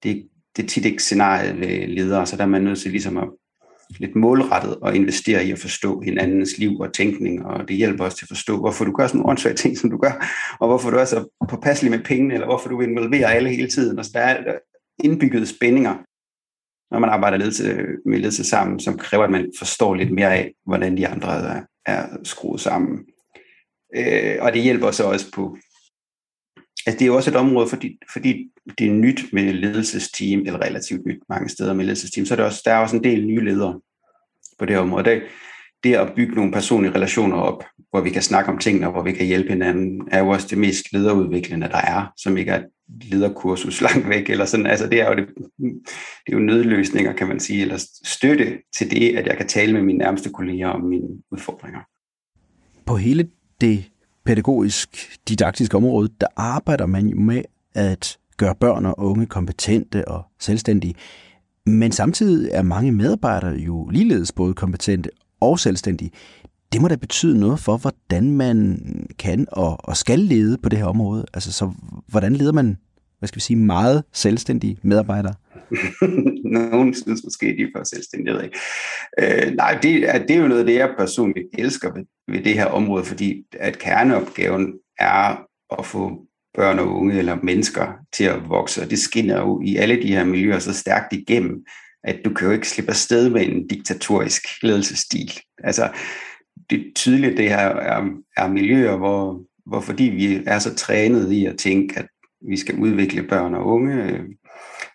det 0.03 0.11
er, 0.11 0.21
det 0.55 0.63
er 0.63 0.67
tit 0.67 0.85
ikke 0.85 1.03
scenariet 1.03 1.59
ved 1.59 1.87
ledere, 1.87 2.25
så 2.25 2.37
der 2.37 2.43
er 2.43 2.47
man 2.47 2.61
nødt 2.61 2.79
til 2.79 2.91
ligesom 2.91 3.17
at 3.17 3.29
lidt 3.99 4.15
målrettet 4.15 4.75
og 4.75 4.95
investere 4.95 5.45
i 5.45 5.51
at 5.51 5.59
forstå 5.59 6.01
hinandens 6.01 6.57
liv 6.57 6.79
og 6.79 6.93
tænkning, 6.93 7.45
og 7.45 7.67
det 7.67 7.75
hjælper 7.75 8.05
os 8.05 8.15
til 8.15 8.25
at 8.25 8.27
forstå, 8.27 8.57
hvorfor 8.57 8.85
du 8.85 8.91
gør 8.91 9.07
sådan 9.07 9.17
nogle 9.17 9.29
åndssvage 9.29 9.55
ting, 9.55 9.77
som 9.77 9.89
du 9.89 9.97
gør, 9.97 10.25
og 10.59 10.67
hvorfor 10.67 10.89
du 10.89 10.97
er 10.97 11.05
så 11.05 11.45
påpasselig 11.49 11.91
med 11.91 11.99
pengene, 11.99 12.33
eller 12.33 12.47
hvorfor 12.47 12.69
du 12.69 12.77
vil 12.77 13.23
alle 13.23 13.49
hele 13.49 13.67
tiden. 13.67 13.99
Og 13.99 14.05
så 14.05 14.11
der 14.13 14.19
er 14.19 14.57
indbyggede 15.03 15.45
spændinger, 15.45 15.95
når 16.91 16.99
man 16.99 17.09
arbejder 17.09 17.37
ledelse, 17.37 17.85
med 18.05 18.17
ledelse 18.17 18.43
sammen, 18.43 18.79
som 18.79 18.97
kræver, 18.97 19.23
at 19.23 19.31
man 19.31 19.51
forstår 19.59 19.95
lidt 19.95 20.11
mere 20.11 20.33
af, 20.35 20.53
hvordan 20.65 20.97
de 20.97 21.07
andre 21.07 21.57
er, 21.57 21.61
er 21.85 22.07
skruet 22.23 22.61
sammen. 22.61 23.05
Øh, 23.95 24.37
og 24.39 24.53
det 24.53 24.61
hjælper 24.61 24.91
så 24.91 25.03
også 25.03 25.31
på, 25.31 25.57
altså 26.85 26.99
det 26.99 27.07
er 27.07 27.11
også 27.11 27.29
et 27.29 27.35
område, 27.35 27.67
fordi, 27.67 27.99
fordi 28.13 28.51
det 28.77 28.87
er 28.87 28.91
nyt 28.91 29.33
med 29.33 29.53
ledelsesteam, 29.53 30.39
eller 30.39 30.61
relativt 30.61 31.05
nyt 31.05 31.21
mange 31.29 31.49
steder 31.49 31.73
med 31.73 31.85
ledelsesteam, 31.85 32.25
så 32.25 32.33
er 32.33 32.35
der, 32.35 32.45
også, 32.45 32.61
der 32.65 32.73
er 32.73 32.77
også 32.77 32.95
en 32.95 33.03
del 33.03 33.25
nye 33.25 33.45
ledere 33.45 33.81
på 34.59 34.65
det 34.65 34.77
område. 34.77 35.05
Der, 35.05 35.21
det 35.83 35.95
at 35.95 36.13
bygge 36.15 36.35
nogle 36.35 36.51
personlige 36.51 36.93
relationer 36.95 37.37
op, 37.37 37.63
hvor 37.89 38.01
vi 38.01 38.09
kan 38.09 38.21
snakke 38.21 38.51
om 38.51 38.57
tingene, 38.57 38.87
og 38.87 38.93
hvor 38.93 39.03
vi 39.03 39.11
kan 39.11 39.25
hjælpe 39.25 39.49
hinanden, 39.49 40.01
er 40.11 40.19
jo 40.19 40.29
også 40.29 40.47
det 40.49 40.57
mest 40.57 40.93
lederudviklende, 40.93 41.67
der 41.67 41.77
er, 41.77 42.13
som 42.17 42.37
ikke 42.37 42.51
er 42.51 42.59
et 42.59 42.65
lederkursus 43.01 43.81
langt 43.87 44.09
væk, 44.09 44.29
eller 44.29 44.45
sådan. 44.45 44.65
Altså 44.65 44.87
det 44.87 45.01
er 45.01 45.09
jo, 45.09 45.15
det, 45.15 45.27
det 46.25 46.27
er 46.27 46.33
jo 46.33 46.39
nødløsninger, 46.39 47.13
kan 47.13 47.27
man 47.27 47.39
sige, 47.39 47.61
eller 47.61 47.85
støtte 48.03 48.57
til 48.77 48.91
det, 48.91 49.17
at 49.17 49.27
jeg 49.27 49.37
kan 49.37 49.47
tale 49.47 49.73
med 49.73 49.81
mine 49.81 49.97
nærmeste 49.97 50.29
kolleger 50.29 50.67
om 50.67 50.81
mine 50.81 51.07
udfordringer. 51.31 51.79
På 52.85 52.95
hele 52.95 53.27
det 53.61 53.83
pædagogisk 54.25 55.19
didaktiske 55.29 55.77
område, 55.77 56.09
der 56.21 56.27
arbejder 56.35 56.85
man 56.85 57.07
jo 57.07 57.19
med 57.19 57.43
at 57.73 58.17
gøre 58.37 58.55
børn 58.55 58.85
og 58.85 58.99
unge 58.99 59.25
kompetente 59.25 60.07
og 60.07 60.23
selvstændige. 60.39 60.95
Men 61.65 61.91
samtidig 61.91 62.49
er 62.51 62.61
mange 62.61 62.91
medarbejdere 62.91 63.53
jo 63.53 63.89
ligeledes 63.89 64.31
både 64.31 64.53
kompetente 64.53 65.09
og 65.43 65.59
selvstændige. 65.59 66.11
Det 66.73 66.81
må 66.81 66.87
da 66.87 66.95
betyde 66.95 67.39
noget 67.39 67.59
for, 67.59 67.77
hvordan 67.77 68.31
man 68.31 68.79
kan 69.19 69.47
og, 69.51 69.77
og 69.79 69.97
skal 69.97 70.19
lede 70.19 70.57
på 70.57 70.69
det 70.69 70.79
her 70.79 70.85
område. 70.85 71.25
Altså, 71.33 71.51
så 71.51 71.71
hvordan 72.07 72.33
leder 72.33 72.51
man, 72.51 72.77
hvad 73.19 73.27
skal 73.27 73.35
vi 73.35 73.41
sige, 73.41 73.57
meget 73.57 74.03
selvstændige 74.13 74.77
medarbejdere? 74.81 75.33
Nogen 76.71 76.93
synes 76.93 77.23
måske, 77.23 77.45
de 77.45 77.61
er 77.61 77.67
for 77.77 77.83
selvstændige, 77.83 78.35
jeg 78.35 78.43
ikke. 78.43 78.59
Øh, 79.19 79.55
nej, 79.55 79.79
det 79.83 80.09
er, 80.09 80.25
det 80.25 80.31
er 80.31 80.41
jo 80.41 80.47
noget 80.47 80.59
af 80.59 80.65
det, 80.65 80.75
jeg 80.75 80.95
personligt 80.97 81.47
elsker 81.53 81.93
ved, 81.93 82.03
ved 82.27 82.43
det 82.43 82.53
her 82.53 82.65
område, 82.65 83.05
fordi 83.05 83.43
at 83.59 83.79
kerneopgaven 83.79 84.73
er 84.99 85.45
at 85.79 85.85
få 85.85 86.25
børn 86.53 86.79
og 86.79 86.87
unge 86.87 87.17
eller 87.17 87.37
mennesker 87.43 87.87
til 88.13 88.23
at 88.23 88.49
vokse, 88.49 88.81
og 88.81 88.89
det 88.89 88.99
skinner 88.99 89.39
jo 89.39 89.61
i 89.65 89.75
alle 89.75 90.01
de 90.01 90.07
her 90.07 90.23
miljøer 90.23 90.59
så 90.59 90.73
stærkt 90.73 91.13
igennem, 91.13 91.65
at 92.03 92.19
du 92.25 92.33
kan 92.33 92.47
jo 92.47 92.53
ikke 92.53 92.69
slippe 92.69 92.91
afsted 92.91 93.29
med 93.29 93.45
en 93.45 93.67
diktatorisk 93.67 94.43
ledelsesstil. 94.61 95.39
Altså, 95.63 95.89
det 96.69 96.79
er 96.79 96.83
tydeligt, 96.95 97.37
det 97.37 97.49
her 97.49 97.57
er, 97.57 98.09
er 98.37 98.47
miljøer, 98.47 98.97
hvor, 98.97 99.41
hvor 99.65 99.81
fordi 99.81 100.03
vi 100.03 100.43
er 100.47 100.59
så 100.59 100.75
trænet 100.75 101.31
i 101.31 101.45
at 101.45 101.57
tænke, 101.57 101.99
at 101.99 102.07
vi 102.47 102.57
skal 102.57 102.75
udvikle 102.75 103.23
børn 103.23 103.53
og 103.53 103.65
unge, 103.65 104.03
øh, 104.03 104.19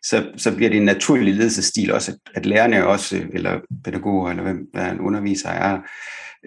så, 0.03 0.33
så 0.37 0.57
bliver 0.57 0.71
det 0.71 0.77
en 0.77 0.85
naturlig 0.85 1.35
ledelsesstil 1.35 1.93
også, 1.93 2.13
at, 2.13 2.19
at 2.35 2.47
lærerne 2.47 2.87
også, 2.87 3.23
eller 3.33 3.61
pædagoger, 3.85 4.31
eller 4.31 4.43
hvem 4.43 4.67
der 4.75 4.91
en 4.91 5.01
underviser 5.01 5.49
er, 5.49 5.79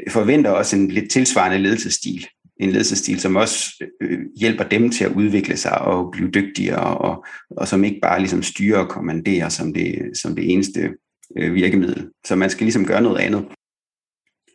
forventer 0.10 0.52
også 0.52 0.76
en 0.76 0.88
lidt 0.88 1.12
tilsvarende 1.12 1.58
ledelsesstil 1.58 2.28
en 2.62 2.70
ledelsesstil, 2.70 3.20
som 3.20 3.36
også 3.36 3.84
øh, 4.02 4.20
hjælper 4.40 4.64
dem 4.64 4.90
til 4.90 5.04
at 5.04 5.12
udvikle 5.12 5.58
sig 5.58 5.82
og 5.82 6.12
blive 6.12 6.30
dygtigere, 6.30 6.98
og, 6.98 7.26
og 7.50 7.68
som 7.68 7.84
ikke 7.84 8.00
bare 8.02 8.20
ligesom 8.20 8.44
styrer 8.44 8.80
og 8.80 8.90
kommanderer 8.90 9.50
som 9.50 9.74
det, 9.74 10.18
som 10.22 10.36
det 10.36 10.52
eneste 10.52 10.94
øh, 11.38 11.54
virkemiddel. 11.54 12.10
Så 12.26 12.36
man 12.36 12.50
skal 12.50 12.66
ligesom 12.66 12.86
gøre 12.86 13.02
noget 13.02 13.20
andet. 13.20 13.46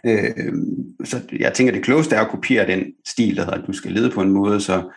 Øh, 0.06 0.52
så 1.04 1.20
jeg 1.38 1.52
tænker, 1.52 1.72
det 1.72 1.84
klogeste 1.84 2.16
er 2.16 2.20
at 2.20 2.30
kopiere 2.30 2.66
den 2.66 2.92
stil, 3.06 3.36
der 3.36 3.44
hedder, 3.44 3.58
at 3.58 3.66
du 3.66 3.72
skal 3.72 3.92
lede 3.92 4.10
på 4.10 4.22
en 4.22 4.32
måde, 4.32 4.60
så, 4.60 4.96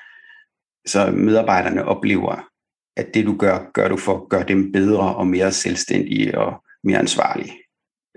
så 0.87 1.11
medarbejderne 1.11 1.85
oplever, 1.85 2.45
at 2.97 3.13
det 3.13 3.25
du 3.25 3.37
gør, 3.37 3.71
gør 3.73 3.87
du 3.87 3.97
for 3.97 4.15
at 4.17 4.29
gøre 4.29 4.45
dem 4.47 4.71
bedre 4.71 5.15
og 5.15 5.27
mere 5.27 5.51
selvstændige 5.51 6.37
og 6.37 6.63
mere 6.83 6.99
ansvarlige. 6.99 7.53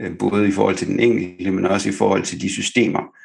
Øh, 0.01 0.19
både 0.19 0.49
i 0.49 0.53
forhold 0.53 0.77
til 0.77 0.89
den 0.89 1.01
enkelte, 1.01 1.51
men 1.51 1.67
også 1.67 1.89
i 1.89 1.93
forhold 1.93 2.23
til 2.23 2.41
de 2.41 2.49
systemer, 2.49 3.17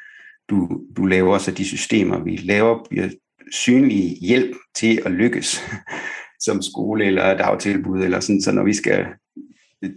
du, 0.50 0.80
du 0.96 1.06
laver, 1.06 1.38
så 1.38 1.50
de 1.50 1.64
systemer, 1.64 2.24
vi 2.24 2.36
laver, 2.36 2.84
bliver 2.90 3.08
synlig 3.50 4.18
hjælp 4.20 4.56
til 4.74 5.02
at 5.04 5.12
lykkes 5.12 5.64
som 6.44 6.62
skole 6.62 7.04
eller 7.04 7.36
dagtilbud, 7.36 8.04
eller 8.04 8.20
sådan, 8.20 8.42
så 8.42 8.52
når 8.52 8.64
vi 8.64 8.74
skal 8.74 9.06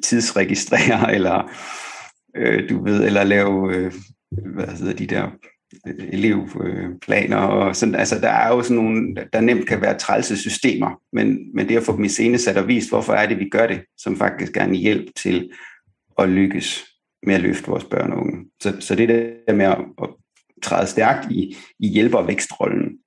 tidsregistrere, 0.03 1.13
eller 1.15 1.51
øh, 2.35 2.69
du 2.69 2.83
ved, 2.83 3.05
eller 3.05 3.23
lave, 3.23 3.75
øh, 3.75 3.93
hvad 4.55 4.67
hedder 4.67 4.93
de 4.93 5.07
der 5.07 5.27
øh, 5.87 6.07
elevplaner 6.13 7.37
og 7.37 7.75
sådan, 7.75 7.95
altså 7.95 8.19
der 8.19 8.29
er 8.29 8.47
jo 8.47 8.61
sådan 8.61 8.83
nogle, 8.83 9.15
der 9.33 9.41
nemt 9.41 9.67
kan 9.67 9.81
være 9.81 9.97
trælse 9.97 10.37
systemer, 10.37 11.01
men, 11.13 11.55
men 11.55 11.69
det 11.69 11.77
at 11.77 11.83
få 11.83 11.95
dem 11.95 12.03
i 12.03 12.09
scene 12.09 12.37
sat 12.37 12.57
og 12.57 12.67
vist, 12.67 12.89
hvorfor 12.89 13.13
er 13.13 13.27
det, 13.27 13.39
vi 13.39 13.49
gør 13.49 13.67
det, 13.67 13.81
som 13.97 14.17
faktisk 14.17 14.57
er 14.57 14.63
en 14.63 14.75
hjælp 14.75 15.09
til 15.15 15.51
at 16.19 16.29
lykkes 16.29 16.85
med 17.23 17.35
at 17.35 17.41
løfte 17.41 17.67
vores 17.67 17.83
børn 17.83 18.11
og 18.11 18.19
unge. 18.19 18.45
Så, 18.61 18.77
så 18.79 18.95
det 18.95 19.09
der 19.09 19.53
med 19.53 19.65
at, 19.65 19.77
at 20.03 20.09
træde 20.61 20.87
stærkt 20.87 21.31
i, 21.31 21.57
i 21.79 21.87
hjælper-vækstrollen. 21.87 22.97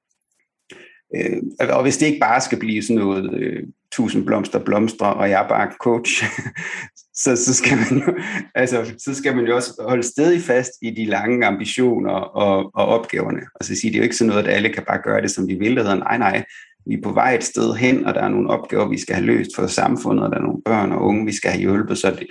Øh, 1.17 1.43
og 1.71 1.83
hvis 1.83 1.97
det 1.97 2.07
ikke 2.07 2.21
bare 2.21 2.41
skal 2.41 2.59
blive 2.59 2.83
sådan 2.83 2.97
noget 2.97 3.35
øh, 3.35 3.63
tusind 3.93 4.27
blomster 4.27 4.59
blomstre, 4.59 5.15
og 5.15 5.31
jeg 5.31 5.43
er 5.45 5.49
bare 5.49 5.73
coach, 5.83 6.25
så, 7.23 7.37
så, 7.37 7.55
skal 7.55 7.79
man 7.79 8.03
jo, 8.07 8.15
altså, 8.55 8.95
så 8.99 9.15
skal 9.15 9.37
man 9.37 9.45
jo 9.45 9.57
også 9.57 9.83
holde 9.89 10.03
stedig 10.03 10.43
fast 10.43 10.71
i 10.83 10.91
de 10.91 11.05
lange 11.05 11.47
ambitioner 11.47 12.13
og, 12.13 12.71
og 12.75 12.87
opgaverne. 12.87 13.41
Og 13.55 13.65
så 13.65 13.77
sige, 13.77 13.91
det 13.91 13.97
er 13.97 14.01
jo 14.01 14.03
ikke 14.03 14.17
sådan 14.17 14.29
noget, 14.29 14.47
at 14.49 14.55
alle 14.55 14.73
kan 14.73 14.85
bare 14.89 15.03
gøre 15.05 15.23
det, 15.23 15.31
som 15.31 15.49
de 15.49 15.59
vil. 15.59 15.77
Det 15.77 15.83
hedder, 15.83 15.99
nej, 15.99 16.19
nej, 16.19 16.45
vi 16.87 16.95
er 16.95 17.03
på 17.03 17.13
vej 17.13 17.35
et 17.35 17.45
sted 17.45 17.75
hen, 17.75 18.07
og 18.07 18.15
der 18.15 18.21
er 18.21 18.29
nogle 18.29 18.51
opgaver, 18.51 18.89
vi 18.89 18.99
skal 18.99 19.15
have 19.15 19.27
løst 19.27 19.51
for 19.57 19.67
samfundet, 19.67 20.25
og 20.25 20.31
der 20.31 20.39
er 20.39 20.43
nogle 20.43 20.63
børn 20.65 20.93
og 20.93 21.03
unge, 21.03 21.27
vi 21.27 21.33
skal 21.33 21.51
have 21.51 21.61
hjulpet, 21.61 21.99
så, 21.99 22.11
det, 22.11 22.27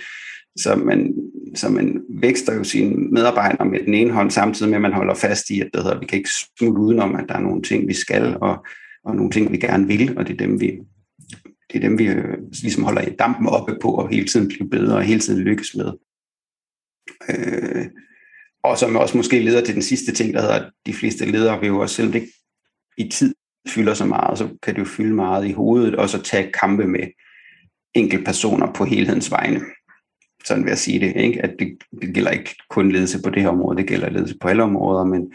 så 0.56 0.74
man, 0.74 1.14
så 1.54 1.68
man 1.68 2.02
vækster 2.08 2.54
jo 2.54 2.64
sine 2.64 2.94
medarbejdere 2.96 3.68
med 3.68 3.80
den 3.84 3.94
ene 3.94 4.12
hånd, 4.12 4.30
samtidig 4.30 4.70
med, 4.70 4.76
at 4.76 4.82
man 4.82 4.92
holder 4.92 5.14
fast 5.14 5.50
i, 5.50 5.60
at 5.60 5.70
det 5.74 5.82
hedder, 5.82 5.98
vi 5.98 6.06
kan 6.06 6.18
ikke 6.18 6.30
smutte 6.30 6.80
udenom, 6.80 7.14
at 7.14 7.24
der 7.28 7.34
er 7.34 7.40
nogle 7.40 7.62
ting, 7.62 7.88
vi 7.88 7.94
skal, 7.94 8.36
og, 8.40 8.66
og 9.04 9.16
nogle 9.16 9.30
ting, 9.30 9.52
vi 9.52 9.56
gerne 9.56 9.86
vil, 9.86 10.18
og 10.18 10.26
det 10.26 10.32
er 10.32 10.46
dem, 10.46 10.60
vi, 10.60 10.78
det 11.72 11.76
er 11.76 11.88
dem, 11.88 11.98
vi 11.98 12.06
øh, 12.06 12.38
ligesom 12.62 12.84
holder 12.84 13.02
i 13.02 13.16
dampen 13.18 13.46
oppe 13.46 13.78
på, 13.82 13.88
og 13.90 14.08
hele 14.08 14.26
tiden 14.26 14.48
bliver 14.48 14.68
bedre, 14.68 14.96
og 14.96 15.02
hele 15.02 15.20
tiden 15.20 15.42
lykkes 15.42 15.74
med. 15.74 15.92
Øh, 17.30 17.86
og 18.64 18.78
som 18.78 18.96
også 18.96 19.16
måske 19.16 19.40
leder 19.40 19.64
til 19.64 19.74
den 19.74 19.82
sidste 19.82 20.12
ting, 20.12 20.34
der 20.34 20.40
hedder, 20.40 20.54
at 20.54 20.70
de 20.86 20.94
fleste 20.94 21.24
ledere 21.24 21.60
vil 21.60 21.66
jo 21.66 21.80
også, 21.80 21.94
selvom 21.94 22.12
det 22.12 22.20
ikke 22.20 22.32
i 22.96 23.08
tid 23.08 23.34
fylder 23.68 23.94
så 23.94 24.04
meget, 24.04 24.38
så 24.38 24.48
kan 24.62 24.74
det 24.74 24.80
jo 24.80 24.84
fylde 24.84 25.14
meget 25.14 25.46
i 25.46 25.52
hovedet, 25.52 25.94
og 25.94 26.08
så 26.08 26.22
tage 26.22 26.52
kampe 26.52 26.86
med 26.86 27.06
enkelte 27.94 28.24
personer 28.24 28.72
på 28.72 28.84
helhedens 28.84 29.30
vegne 29.30 29.60
sådan 30.44 30.64
vil 30.64 30.70
jeg 30.70 30.78
sige 30.78 31.00
det, 31.00 31.16
ikke? 31.16 31.42
at 31.42 31.50
det, 31.58 31.68
det 32.02 32.14
gælder 32.14 32.30
ikke 32.30 32.56
kun 32.70 32.92
ledelse 32.92 33.22
på 33.22 33.30
det 33.30 33.42
her 33.42 33.48
område, 33.48 33.78
det 33.78 33.86
gælder 33.86 34.10
ledelse 34.10 34.36
på 34.40 34.48
alle 34.48 34.62
områder, 34.62 35.04
men, 35.04 35.32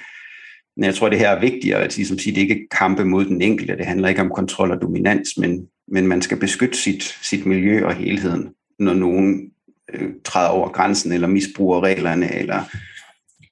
men 0.78 0.84
jeg 0.84 0.96
tror, 0.96 1.10
det 1.10 1.20
her 1.20 1.30
er 1.30 1.40
vigtigere 1.40 1.84
at 1.84 1.94
sige, 1.94 2.06
som 2.06 2.20
siger, 2.20 2.34
det 2.34 2.44
er 2.44 2.50
ikke 2.50 2.68
kampe 2.72 3.06
mod 3.06 3.26
den 3.26 3.42
enkelte, 3.42 3.78
det 3.78 3.86
handler 3.86 4.10
ikke 4.10 4.22
om 4.22 4.30
kontrol 4.30 4.72
og 4.72 4.82
dominans, 4.82 5.38
men, 5.38 5.68
men 5.88 6.08
man 6.08 6.22
skal 6.22 6.40
beskytte 6.40 6.78
sit, 6.78 7.04
sit 7.04 7.46
miljø 7.46 7.86
og 7.86 7.96
helheden, 7.96 8.50
når 8.80 8.94
nogen 8.94 9.52
øh, 9.94 10.10
træder 10.26 10.50
over 10.50 10.70
grænsen, 10.70 11.12
eller 11.12 11.28
misbruger 11.28 11.84
reglerne, 11.84 12.36
eller, 12.36 12.64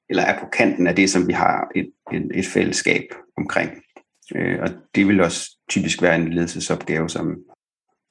eller 0.10 0.24
er 0.24 0.40
på 0.40 0.46
kanten 0.58 0.88
af 0.88 0.96
det, 0.96 1.10
som 1.10 1.28
vi 1.28 1.34
har 1.34 1.72
et, 1.76 1.92
et, 2.14 2.32
et 2.34 2.46
fællesskab 2.46 3.04
omkring. 3.38 3.72
Øh, 4.36 4.60
og 4.62 4.70
det 4.96 5.08
vil 5.08 5.22
også 5.22 5.52
typisk 5.70 6.02
være 6.02 6.16
en 6.16 6.34
ledelsesopgave, 6.34 7.10
som, 7.10 7.38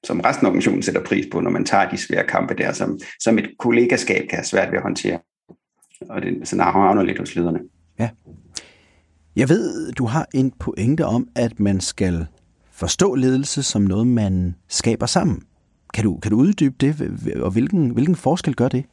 som 0.06 0.20
resten 0.20 0.46
af 0.46 0.50
organisationen 0.50 0.82
sætter 0.82 1.04
pris 1.04 1.26
på, 1.32 1.40
når 1.40 1.50
man 1.50 1.64
tager 1.64 1.90
de 1.90 1.96
svære 1.96 2.26
kampe 2.26 2.54
der, 2.54 2.72
som, 2.72 2.98
som 3.20 3.38
et 3.38 3.50
kollegaskab 3.58 4.28
kan 4.28 4.36
have 4.36 4.44
svært 4.44 4.70
ved 4.70 4.78
at 4.78 4.82
håndtere. 4.82 5.18
Og 6.08 6.22
det 6.22 6.40
er 6.40 6.44
sådan 6.44 6.64
havner 6.64 7.02
lidt 7.02 7.18
hos 7.18 7.34
lederne. 7.34 7.60
Ja. 7.98 8.10
Jeg 9.36 9.48
ved, 9.48 9.92
du 9.92 10.04
har 10.04 10.26
en 10.34 10.50
pointe 10.50 11.04
om, 11.06 11.28
at 11.36 11.60
man 11.60 11.80
skal 11.80 12.26
forstå 12.72 13.14
ledelse 13.14 13.62
som 13.62 13.82
noget, 13.82 14.06
man 14.06 14.54
skaber 14.68 15.06
sammen. 15.06 15.42
Kan 15.94 16.04
du, 16.04 16.18
kan 16.18 16.30
du 16.30 16.36
uddybe 16.38 16.74
det, 16.80 16.94
og 17.42 17.50
hvilken, 17.50 17.90
hvilken 17.90 18.16
forskel 18.16 18.54
gør 18.54 18.68
det? 18.68 18.84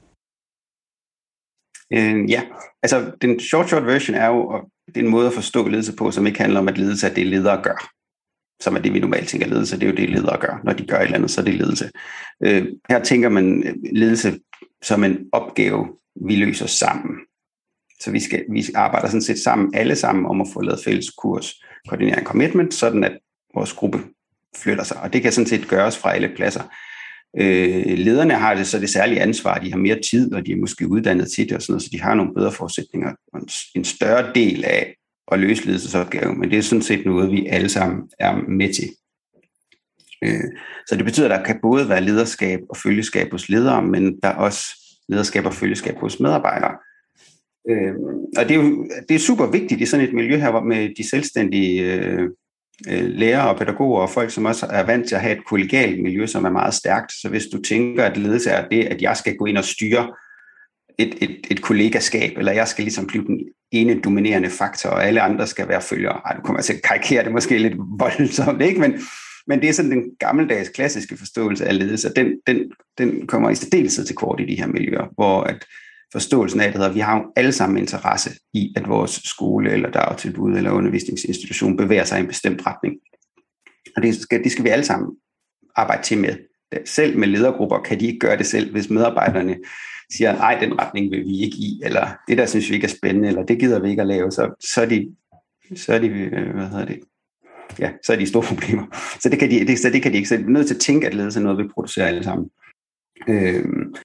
Øh, 1.93 2.29
ja, 2.29 2.41
altså 2.83 3.11
den 3.21 3.39
short 3.39 3.67
short 3.67 3.85
version 3.85 4.15
er 4.15 4.27
jo, 4.27 4.61
det 4.87 4.97
er 4.97 5.05
en 5.05 5.11
måde 5.11 5.27
at 5.27 5.33
forstå 5.33 5.67
ledelse 5.67 5.95
på, 5.95 6.11
som 6.11 6.27
ikke 6.27 6.39
handler 6.39 6.59
om, 6.59 6.67
at 6.67 6.77
ledelse 6.77 7.07
er 7.07 7.13
det, 7.13 7.27
ledere 7.27 7.63
gør 7.63 7.93
som 8.59 8.75
er 8.75 8.79
det, 8.79 8.93
vi 8.93 8.99
normalt 8.99 9.27
tænker 9.27 9.47
ledelse, 9.47 9.79
det 9.79 9.83
er 9.83 9.89
jo 9.89 9.95
det, 9.95 10.09
ledere 10.09 10.39
gør. 10.39 10.61
Når 10.63 10.73
de 10.73 10.85
gør 10.85 10.97
et 10.97 11.03
eller 11.03 11.15
andet, 11.15 11.31
så 11.31 11.41
er 11.41 11.45
det 11.45 11.53
ledelse. 11.53 11.89
Øh, 12.43 12.67
her 12.89 13.03
tænker 13.03 13.29
man 13.29 13.63
øh, 13.67 13.75
ledelse 13.93 14.39
som 14.81 15.03
en 15.03 15.17
opgave, 15.31 15.87
vi 16.27 16.35
løser 16.35 16.67
sammen. 16.67 17.15
Så 17.99 18.11
vi, 18.11 18.19
skal, 18.19 18.45
vi 18.49 18.65
arbejder 18.75 19.07
sådan 19.07 19.21
set 19.21 19.39
sammen, 19.39 19.75
alle 19.75 19.95
sammen, 19.95 20.25
om 20.25 20.41
at 20.41 20.47
få 20.53 20.61
lavet 20.61 20.81
fælles 20.85 21.09
kurs, 21.09 21.53
koordinering 21.87 22.25
commitment, 22.25 22.73
sådan 22.73 23.03
at 23.03 23.17
vores 23.55 23.73
gruppe 23.73 23.99
flytter 24.57 24.83
sig. 24.83 24.97
Og 25.01 25.13
det 25.13 25.21
kan 25.21 25.31
sådan 25.31 25.47
set 25.47 25.67
gøres 25.67 25.97
fra 25.97 26.13
alle 26.13 26.31
pladser. 26.35 26.63
Øh, 27.39 27.97
lederne 27.97 28.33
har 28.33 28.53
det 28.53 28.67
så 28.67 28.79
det 28.79 28.89
særlige 28.89 29.21
ansvar, 29.21 29.59
de 29.59 29.71
har 29.71 29.77
mere 29.77 29.99
tid, 30.11 30.33
og 30.33 30.45
de 30.45 30.51
er 30.51 30.57
måske 30.57 30.87
uddannet 30.87 31.31
til 31.31 31.49
det, 31.49 31.55
og 31.55 31.61
sådan 31.61 31.71
noget, 31.71 31.83
så 31.83 31.89
de 31.91 32.01
har 32.01 32.13
nogle 32.13 32.33
bedre 32.33 32.51
forudsætninger. 32.51 33.11
En 33.75 33.83
større 33.83 34.33
del 34.35 34.65
af 34.65 34.95
at 35.31 35.39
løse 35.39 35.65
ledelsesopgaven, 35.65 36.39
men 36.39 36.51
det 36.51 36.57
er 36.57 36.61
sådan 36.61 36.81
set 36.81 37.05
noget, 37.05 37.31
vi 37.31 37.47
alle 37.47 37.69
sammen 37.69 38.01
er 38.19 38.35
med 38.47 38.73
til. 38.73 38.89
Øh, 40.23 40.43
så 40.87 40.95
det 40.95 41.05
betyder, 41.05 41.29
at 41.29 41.39
der 41.39 41.45
kan 41.45 41.59
både 41.61 41.89
være 41.89 42.01
lederskab 42.01 42.59
og 42.69 42.77
følgeskab 42.77 43.31
hos 43.31 43.49
ledere, 43.49 43.83
men 43.83 44.19
der 44.23 44.29
er 44.29 44.35
også 44.35 44.59
lederskab 45.09 45.45
og 45.45 45.53
følgeskab 45.53 45.97
hos 45.97 46.19
medarbejdere. 46.19 46.77
Øh, 47.69 47.93
og 48.37 48.49
det 48.49 48.51
er 48.51 48.63
jo 48.63 48.87
det 49.09 49.15
er 49.15 49.19
super 49.19 49.45
vigtigt 49.51 49.81
i 49.81 49.85
sådan 49.85 50.07
et 50.07 50.13
miljø 50.13 50.37
her 50.37 50.63
med 50.63 50.89
de 50.97 51.09
selvstændige 51.09 51.93
øh, 51.93 52.29
lærere 52.89 53.49
og 53.49 53.57
pædagoger 53.57 54.01
og 54.01 54.09
folk, 54.09 54.31
som 54.31 54.45
også 54.45 54.65
er 54.69 54.83
vant 54.83 55.07
til 55.07 55.15
at 55.15 55.21
have 55.21 55.37
et 55.37 55.45
kollegialt 55.45 56.03
miljø, 56.03 56.27
som 56.27 56.45
er 56.45 56.49
meget 56.49 56.73
stærkt. 56.73 57.11
Så 57.11 57.29
hvis 57.29 57.45
du 57.53 57.61
tænker, 57.61 58.03
at 58.05 58.17
ledelse 58.17 58.49
er 58.49 58.67
det, 58.67 58.83
at 58.83 59.01
jeg 59.01 59.17
skal 59.17 59.35
gå 59.35 59.45
ind 59.45 59.57
og 59.57 59.63
styre 59.63 60.13
et, 60.97 61.15
et, 61.21 61.47
et 61.51 61.61
kollegaskab, 61.61 62.37
eller 62.37 62.51
jeg 62.51 62.67
skal 62.67 62.83
ligesom 62.83 63.07
blive 63.07 63.25
den 63.25 63.39
ene 63.71 64.01
dominerende 64.01 64.49
faktor, 64.49 64.89
og 64.89 65.05
alle 65.05 65.21
andre 65.21 65.47
skal 65.47 65.67
være 65.67 65.81
følgere. 65.81 66.21
Ej, 66.25 66.35
du 66.35 66.41
kommer 66.41 66.61
til 66.61 66.73
at 66.73 66.81
karikere 66.81 67.23
det 67.23 67.31
måske 67.31 67.57
lidt 67.57 67.77
voldsomt, 67.99 68.61
ikke? 68.61 68.79
Men, 68.79 68.99
men 69.47 69.61
det 69.61 69.69
er 69.69 69.73
sådan 69.73 69.91
den 69.91 70.03
gammeldags 70.19 70.69
klassiske 70.69 71.17
forståelse 71.17 71.65
af 71.65 71.79
ledelse, 71.79 72.13
den, 72.15 72.27
den, 72.47 72.57
den 72.97 73.27
kommer 73.27 73.49
i 73.49 73.55
særdeleshed 73.55 74.05
til 74.05 74.15
kort 74.15 74.39
i 74.39 74.45
de 74.45 74.55
her 74.55 74.67
miljøer, 74.67 75.07
hvor 75.15 75.41
at 75.41 75.65
forståelsen 76.11 76.61
af 76.61 76.73
det 76.73 76.83
at 76.83 76.95
vi 76.95 76.99
har 76.99 77.17
jo 77.17 77.23
alle 77.35 77.51
sammen 77.51 77.77
interesse 77.77 78.29
i, 78.53 78.73
at 78.75 78.89
vores 78.89 79.11
skole 79.11 79.71
eller 79.71 79.91
dagtilbud 79.91 80.57
eller 80.57 80.71
undervisningsinstitution 80.71 81.77
bevæger 81.77 82.03
sig 82.03 82.17
i 82.17 82.21
en 82.21 82.27
bestemt 82.27 82.61
retning. 82.65 82.95
Og 83.95 84.03
det 84.03 84.15
skal, 84.15 84.43
det 84.43 84.51
skal 84.51 84.63
vi 84.63 84.69
alle 84.69 84.85
sammen 84.85 85.11
arbejde 85.75 86.03
til 86.03 86.17
med. 86.17 86.37
Selv 86.85 87.17
med 87.17 87.27
ledergrupper 87.27 87.79
kan 87.79 87.99
de 87.99 88.07
ikke 88.07 88.19
gøre 88.19 88.37
det 88.37 88.45
selv, 88.45 88.71
hvis 88.71 88.89
medarbejderne 88.89 89.57
siger, 90.11 90.33
nej, 90.33 90.57
den 90.61 90.79
retning 90.79 91.11
vil 91.11 91.25
vi 91.25 91.39
ikke 91.39 91.57
i, 91.57 91.81
eller 91.83 92.07
det 92.27 92.37
der 92.37 92.45
synes 92.45 92.69
vi 92.69 92.75
ikke 92.75 92.85
er 92.85 92.95
spændende, 92.97 93.27
eller 93.27 93.43
det 93.43 93.59
gider 93.59 93.79
vi 93.79 93.89
ikke 93.89 94.01
at 94.01 94.07
lave, 94.07 94.31
så, 94.31 94.65
så 94.73 94.81
er 94.81 94.85
de, 94.85 95.15
så 95.75 95.93
er 95.93 95.99
de 95.99 96.07
øh, 96.07 96.55
hvad 96.55 96.67
hedder 96.67 96.85
det, 96.85 96.99
ja, 97.79 97.91
så 98.03 98.13
er 98.13 98.17
de 98.17 98.27
store 98.27 98.43
problemer. 98.53 98.85
Så 99.19 99.29
det 99.29 99.39
kan 99.39 99.51
de, 99.51 99.67
det, 99.67 99.79
så 99.79 99.89
det 99.89 100.01
kan 100.01 100.11
de 100.11 100.17
ikke. 100.17 100.29
Så 100.29 100.37
de 100.37 100.41
er 100.41 100.47
nødt 100.47 100.67
til 100.67 100.75
at 100.75 100.81
tænke, 100.81 101.07
at 101.07 101.13
ledelse 101.13 101.39
er 101.39 101.43
noget, 101.43 101.57
vi 101.57 101.67
producerer 101.73 102.07
alle 102.07 102.23
sammen. 102.23 102.49
Øhm, 103.27 103.95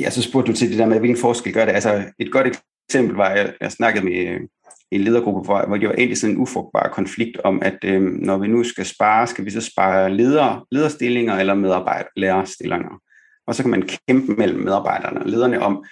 ja, 0.00 0.10
så 0.10 0.22
spurgte 0.22 0.52
du 0.52 0.56
til 0.56 0.70
det 0.70 0.78
der 0.78 0.86
med, 0.86 0.98
hvilken 0.98 1.20
forskel 1.20 1.52
gør 1.52 1.64
det. 1.64 1.72
Altså, 1.72 2.04
et 2.18 2.32
godt 2.32 2.58
eksempel 2.90 3.16
var, 3.16 3.28
at 3.28 3.54
jeg 3.60 3.72
snakkede 3.72 4.04
med 4.04 4.26
øh, 4.26 4.40
en 4.90 5.00
ledergruppe, 5.00 5.40
hvor, 5.40 5.66
hvor 5.66 5.76
det 5.76 5.88
var 5.88 5.94
egentlig 5.94 6.18
sådan 6.18 6.34
en 6.36 6.40
ufrugtbar 6.40 6.92
konflikt 6.92 7.36
om, 7.44 7.62
at 7.62 7.78
øh, 7.84 8.02
når 8.02 8.38
vi 8.38 8.48
nu 8.48 8.64
skal 8.64 8.86
spare, 8.86 9.26
skal 9.26 9.44
vi 9.44 9.50
så 9.50 9.60
spare 9.60 10.14
leder, 10.14 10.66
lederstillinger 10.70 11.36
eller 11.36 11.54
medarbejderlærerstillinger. 11.54 13.00
Og 13.46 13.54
så 13.54 13.62
kan 13.62 13.70
man 13.70 13.88
kæmpe 14.08 14.32
mellem 14.32 14.60
medarbejderne 14.60 15.20
og 15.20 15.26
lederne 15.26 15.60
om, 15.62 15.84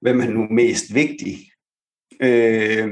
hvem 0.00 0.20
er 0.20 0.28
nu 0.28 0.46
mest 0.50 0.94
vigtig. 0.94 1.38
Øh, 2.22 2.88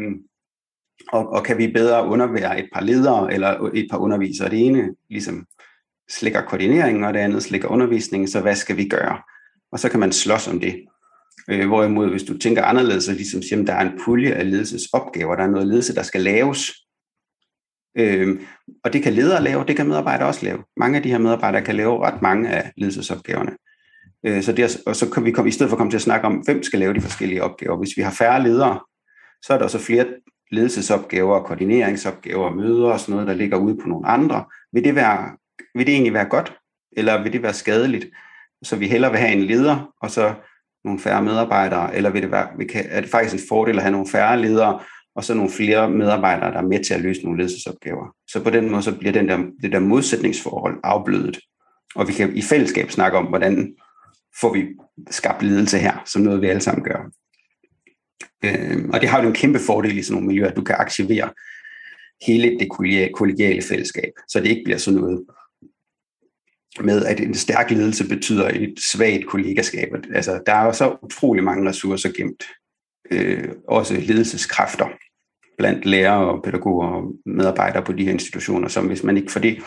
og, 1.12 1.28
og 1.28 1.44
kan 1.44 1.59
vi 1.59 1.73
bedre 1.73 2.06
undervære 2.06 2.59
et 2.59 2.68
par 2.73 2.80
ledere 2.80 3.35
eller 3.35 3.71
et 3.75 3.87
par 3.90 3.99
undervisere. 3.99 4.50
Det 4.50 4.66
ene 4.66 4.94
ligesom 5.11 5.47
slikker 6.11 6.42
koordineringen, 6.42 7.04
og 7.04 7.14
det 7.14 7.21
andet 7.21 7.42
slikker 7.42 7.68
undervisningen, 7.68 8.28
så 8.28 8.40
hvad 8.40 8.54
skal 8.54 8.76
vi 8.76 8.88
gøre? 8.88 9.18
Og 9.73 9.78
så 9.78 9.88
kan 9.88 10.00
man 10.00 10.12
slås 10.12 10.49
om 10.49 10.61
det. 10.61 10.85
Øh, 11.51 11.67
hvorimod, 11.67 12.11
hvis 12.11 12.23
du 12.23 12.39
tænker 12.39 12.62
anderledes, 12.62 13.05
så 13.05 13.12
ligesom 13.12 13.43
siger, 13.43 13.61
at 13.61 13.67
der 13.67 13.73
er 13.73 13.81
en 13.81 14.01
pulje 14.05 14.33
af 14.33 14.51
ledelsesopgaver, 14.51 15.37
der 15.37 15.43
er 15.43 15.51
noget 15.51 15.67
ledelse, 15.67 15.95
der 15.95 16.03
skal 16.03 16.21
laves. 16.21 16.73
Øh, 17.99 18.41
og 18.85 18.93
det 18.93 19.03
kan 19.03 19.12
ledere 19.12 19.43
lave, 19.43 19.65
det 19.69 19.77
kan 19.77 19.89
medarbejdere 19.89 20.29
også 20.29 20.45
lave. 20.45 20.65
Mange 20.77 20.97
af 20.97 21.03
de 21.03 21.11
her 21.11 21.19
medarbejdere 21.19 21.62
kan 21.62 21.77
lave 21.77 22.07
ret 22.07 22.23
mange 22.23 22.49
af 22.49 22.73
ledelsesopgaverne. 22.77 23.53
Øh, 24.27 24.43
så 24.43 24.53
det, 24.53 24.83
og 24.87 24.97
så 24.97 25.11
kan 25.11 25.25
vi 25.25 25.31
komme, 25.31 25.49
i 25.49 25.53
stedet 25.53 25.71
for 25.71 25.77
at 25.77 25.79
komme 25.79 25.91
til 25.91 25.99
at 25.99 26.03
snakke 26.03 26.27
om, 26.27 26.35
hvem 26.35 26.62
skal 26.62 26.79
lave 26.79 26.95
de 26.95 27.01
forskellige 27.01 27.43
opgaver. 27.43 27.79
Hvis 27.79 27.97
vi 27.97 28.03
har 28.03 28.11
færre 28.11 28.43
ledere, 28.43 28.81
så 29.43 29.55
er 29.55 29.59
der 29.59 29.69
så 29.69 29.79
flere 29.79 30.07
ledelsesopgaver, 30.51 31.43
koordineringsopgaver, 31.43 32.51
møder 32.51 32.89
og 32.89 33.01
sådan 33.01 33.12
noget, 33.12 33.29
der 33.29 33.35
ligger 33.35 33.57
ude 33.57 33.77
på 33.77 33.89
nogle 33.89 34.09
andre. 34.09 34.45
Vil 34.73 34.85
det, 34.85 34.95
være, 34.95 35.37
vil 35.75 35.87
det 35.87 35.93
egentlig 35.93 36.15
være 36.15 36.29
godt, 36.29 36.53
eller 36.97 37.23
vil 37.23 37.33
det 37.33 37.43
være 37.43 37.55
skadeligt? 37.55 38.07
Så 38.62 38.77
vi 38.77 38.89
hellere 38.89 39.11
vil 39.11 39.21
have 39.21 39.33
en 39.33 39.45
leder, 39.45 39.93
og 40.03 40.11
så 40.11 40.35
nogle 40.85 41.01
færre 41.01 41.23
medarbejdere, 41.23 41.97
eller 41.97 42.11
vil 42.11 42.23
det 42.23 42.31
være, 42.31 42.49
vi 42.59 42.65
kan, 42.65 42.87
er 42.89 43.01
det 43.01 43.11
faktisk 43.11 43.35
en 43.35 43.49
fordel 43.49 43.77
at 43.77 43.83
have 43.83 43.93
nogle 43.93 44.09
færre 44.09 44.41
ledere, 44.41 44.81
og 45.15 45.25
så 45.25 45.35
nogle 45.35 45.51
flere 45.51 45.91
medarbejdere, 45.91 46.51
der 46.51 46.59
er 46.59 46.67
med 46.67 46.85
til 46.85 46.95
at 46.95 47.01
løse 47.01 47.23
nogle 47.23 47.39
ledelsesopgaver. 47.39 48.15
Så 48.29 48.45
på 48.45 48.51
den 48.51 48.71
måde 48.71 48.83
så 48.83 48.99
bliver 48.99 49.12
den 49.12 49.29
der, 49.29 49.39
det 49.62 49.73
der 49.73 49.79
modsætningsforhold 49.79 50.81
afblødet. 50.85 51.39
Og 51.95 52.09
vi 52.09 52.12
kan 52.12 52.37
i 52.37 52.43
fællesskab 52.43 52.91
snakke 52.91 53.19
om, 53.19 53.27
hvordan 53.27 53.75
får 54.41 54.53
vi 54.53 54.67
skabt 55.11 55.43
ledelse 55.43 55.79
her, 55.79 56.03
som 56.07 56.23
noget 56.23 56.43
vi 56.43 56.47
alle 56.47 56.62
sammen 56.62 56.85
gør. 56.85 57.11
Øh, 58.45 58.89
og 58.93 59.01
det 59.01 59.09
har 59.09 59.23
jo 59.23 59.29
en 59.29 59.35
kæmpe 59.35 59.59
fordel 59.59 59.99
i 59.99 60.03
sådan 60.03 60.15
nogle 60.15 60.27
miljøer, 60.27 60.51
at 60.51 60.57
du 60.57 60.62
kan 60.62 60.77
aktivere 60.79 61.31
hele 62.27 62.59
det 62.59 62.69
kollegiale 63.15 63.62
fællesskab, 63.62 64.12
så 64.29 64.41
det 64.41 64.47
ikke 64.47 64.62
bliver 64.65 64.79
sådan 64.79 65.01
noget 65.01 65.25
med, 66.81 67.05
at 67.05 67.21
en 67.21 67.35
stærk 67.35 67.71
ledelse 67.71 68.09
betyder 68.09 68.49
et 68.49 68.75
svagt 68.79 69.26
kollegaskab. 69.26 69.88
Altså, 70.14 70.41
der 70.47 70.52
er 70.52 70.64
jo 70.64 70.73
så 70.73 70.97
utrolig 71.02 71.45
mange 71.45 71.69
ressourcer 71.69 72.12
gemt. 72.17 72.45
Øh, 73.11 73.49
også 73.69 73.95
ledelseskræfter 73.95 74.87
blandt 75.59 75.87
lærere 75.87 76.31
og 76.31 76.43
pædagoger 76.45 76.88
og 76.88 77.12
medarbejdere 77.26 77.85
på 77.85 77.93
de 77.93 78.05
her 78.05 78.12
institutioner, 78.12 78.69
som 78.69 78.87
hvis 78.87 79.02
man 79.02 79.17
ikke 79.17 79.33
får 79.33 79.41
det 79.41 79.62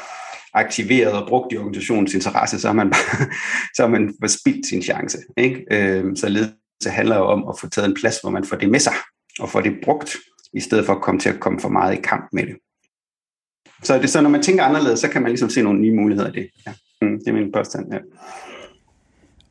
aktiveret 0.53 1.13
og 1.13 1.27
brugt 1.27 1.53
i 1.53 1.57
organisationens 1.57 2.13
interesse, 2.13 2.59
så 2.59 2.67
har 2.67 2.73
man, 2.73 2.89
bare, 2.89 3.27
så 3.75 3.81
har 3.81 3.87
man 3.87 4.13
spildt 4.27 4.67
sin 4.67 4.81
chance. 4.81 5.17
Ikke? 5.37 5.65
Øh, 5.71 6.15
så 6.15 6.29
ledelse 6.29 6.89
handler 6.89 7.15
jo 7.17 7.25
om 7.25 7.47
at 7.49 7.59
få 7.59 7.69
taget 7.69 7.87
en 7.87 7.95
plads, 7.95 8.21
hvor 8.21 8.29
man 8.29 8.43
får 8.43 8.55
det 8.55 8.69
med 8.69 8.79
sig, 8.79 8.93
og 9.39 9.49
får 9.49 9.61
det 9.61 9.77
brugt, 9.83 10.17
i 10.53 10.59
stedet 10.59 10.85
for 10.85 10.93
at 10.93 11.01
komme 11.01 11.19
til 11.19 11.29
at 11.29 11.39
komme 11.39 11.59
for 11.59 11.69
meget 11.69 11.97
i 11.97 12.01
kamp 12.01 12.29
med 12.33 12.45
det. 12.45 12.55
Så, 13.83 13.99
det, 13.99 14.09
så 14.09 14.21
når 14.21 14.29
man 14.29 14.43
tænker 14.43 14.63
anderledes, 14.63 14.99
så 14.99 15.09
kan 15.09 15.21
man 15.21 15.31
ligesom 15.31 15.49
se 15.49 15.61
nogle 15.61 15.79
nye 15.79 15.95
muligheder 15.95 16.29
i 16.29 16.31
det. 16.31 16.49
Ja. 16.67 16.73
Mm, 17.01 17.19
det 17.19 17.27
er 17.27 17.33
min 17.33 17.51
påstand, 17.51 17.93
ja. 17.93 17.99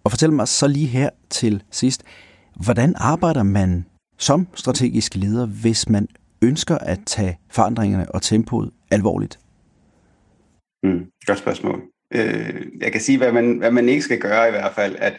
Og 0.04 0.10
fortæl 0.10 0.32
mig 0.32 0.48
så 0.48 0.68
lige 0.68 0.86
her 0.86 1.10
til 1.30 1.62
sidst, 1.70 2.02
hvordan 2.64 2.94
arbejder 2.96 3.42
man 3.42 3.86
som 4.18 4.48
strategisk 4.54 5.14
leder, 5.14 5.46
hvis 5.46 5.88
man 5.88 6.08
ønsker 6.42 6.78
at 6.78 7.00
tage 7.06 7.38
forandringerne 7.50 8.14
og 8.14 8.22
tempoet 8.22 8.70
alvorligt? 8.90 9.38
Mm, 10.82 11.06
godt 11.26 11.38
spørgsmål. 11.38 11.82
Øh, 12.14 12.66
jeg 12.80 12.92
kan 12.92 13.00
sige, 13.00 13.18
hvad 13.18 13.32
man, 13.32 13.58
hvad 13.58 13.70
man 13.70 13.88
ikke 13.88 14.02
skal 14.02 14.20
gøre 14.20 14.48
i 14.48 14.50
hvert 14.50 14.74
fald, 14.74 14.96
at, 14.98 15.18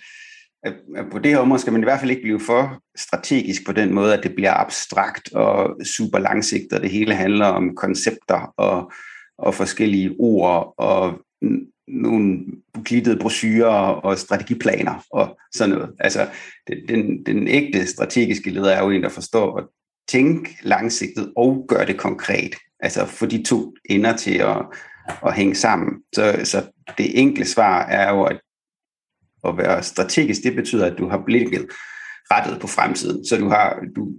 at, 0.63 0.73
at 0.95 1.05
på 1.11 1.19
det 1.19 1.31
her 1.31 1.37
område 1.37 1.61
skal 1.61 1.73
man 1.73 1.81
i 1.81 1.85
hvert 1.85 1.99
fald 1.99 2.11
ikke 2.11 2.23
blive 2.23 2.39
for 2.39 2.81
strategisk 2.97 3.65
på 3.65 3.71
den 3.71 3.93
måde, 3.93 4.17
at 4.17 4.23
det 4.23 4.35
bliver 4.35 4.53
abstrakt 4.53 5.33
og 5.33 5.77
super 5.85 6.19
langsigtet, 6.19 6.73
og 6.73 6.81
det 6.81 6.91
hele 6.91 7.15
handler 7.15 7.45
om 7.45 7.75
koncepter 7.75 8.53
og, 8.57 8.91
og 9.37 9.53
forskellige 9.53 10.15
ord 10.19 10.73
og 10.77 11.19
nogle 11.87 12.39
glittede 12.85 13.19
brochurer 13.19 13.89
og 13.89 14.17
strategiplaner 14.17 15.05
og 15.11 15.37
sådan 15.53 15.75
noget. 15.75 15.89
Altså, 15.99 16.27
den, 16.87 17.25
den 17.25 17.47
ægte 17.47 17.87
strategiske 17.87 18.49
leder 18.49 18.71
er 18.71 18.83
jo 18.83 18.89
en, 18.89 19.03
der 19.03 19.09
forstår 19.09 19.57
at 19.57 19.65
tænke 20.07 20.57
langsigtet 20.61 21.33
og 21.37 21.65
gøre 21.67 21.85
det 21.85 21.97
konkret. 21.97 22.55
Altså 22.79 23.05
få 23.05 23.25
de 23.25 23.43
to 23.43 23.73
ender 23.89 24.17
til 24.17 24.37
at, 24.37 24.65
at 25.25 25.33
hænge 25.35 25.55
sammen. 25.55 25.93
Så, 26.15 26.39
så 26.43 26.63
det 26.97 27.19
enkle 27.19 27.45
svar 27.45 27.85
er 27.85 28.13
jo, 28.13 28.23
at 28.23 28.39
at 29.47 29.57
være 29.57 29.83
strategisk, 29.83 30.43
det 30.43 30.55
betyder, 30.55 30.85
at 30.85 30.97
du 30.97 31.07
har 31.07 31.23
blikket 31.25 31.67
rettet 32.31 32.61
på 32.61 32.67
fremtiden. 32.67 33.25
Så 33.25 33.37
du, 33.37 33.49
har, 33.49 33.79
du 33.95 34.11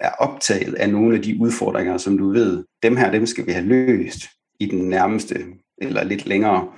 er 0.00 0.10
optaget 0.10 0.74
af 0.74 0.90
nogle 0.90 1.16
af 1.16 1.22
de 1.22 1.40
udfordringer, 1.40 1.98
som 1.98 2.18
du 2.18 2.32
ved, 2.32 2.64
dem 2.82 2.96
her, 2.96 3.10
dem 3.10 3.26
skal 3.26 3.46
vi 3.46 3.52
have 3.52 3.66
løst 3.66 4.18
i 4.60 4.66
den 4.66 4.88
nærmeste 4.88 5.46
eller 5.80 6.04
lidt 6.04 6.26
længere 6.26 6.68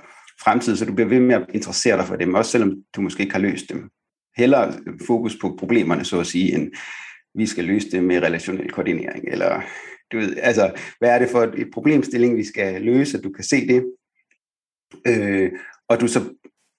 fremtid, 0.43 0.75
så 0.75 0.85
du 0.85 0.93
bliver 0.93 1.09
ved 1.09 1.19
med 1.19 1.35
at 1.35 1.45
interessere 1.53 1.97
dig 1.97 2.05
for 2.05 2.15
dem, 2.15 2.33
også 2.33 2.51
selvom 2.51 2.75
du 2.95 3.01
måske 3.01 3.23
ikke 3.23 3.33
har 3.33 3.41
løst 3.41 3.69
dem. 3.69 3.89
Heller 4.37 4.73
fokus 5.07 5.37
på 5.41 5.55
problemerne, 5.59 6.05
så 6.05 6.19
at 6.19 6.27
sige, 6.27 6.55
end 6.55 6.71
vi 7.35 7.45
skal 7.45 7.63
løse 7.63 7.91
det 7.91 8.03
med 8.03 8.21
relationel 8.21 8.71
koordinering, 8.71 9.23
eller 9.27 9.61
du 10.11 10.17
ved, 10.17 10.37
altså, 10.37 10.71
hvad 10.99 11.09
er 11.09 11.19
det 11.19 11.29
for 11.29 11.41
et 11.41 11.69
problemstilling, 11.73 12.37
vi 12.37 12.43
skal 12.43 12.81
løse, 12.81 13.17
at 13.17 13.23
du 13.23 13.31
kan 13.31 13.43
se 13.43 13.67
det, 13.67 13.85
øh, 15.07 15.51
og 15.89 16.01
du 16.01 16.07
så 16.07 16.33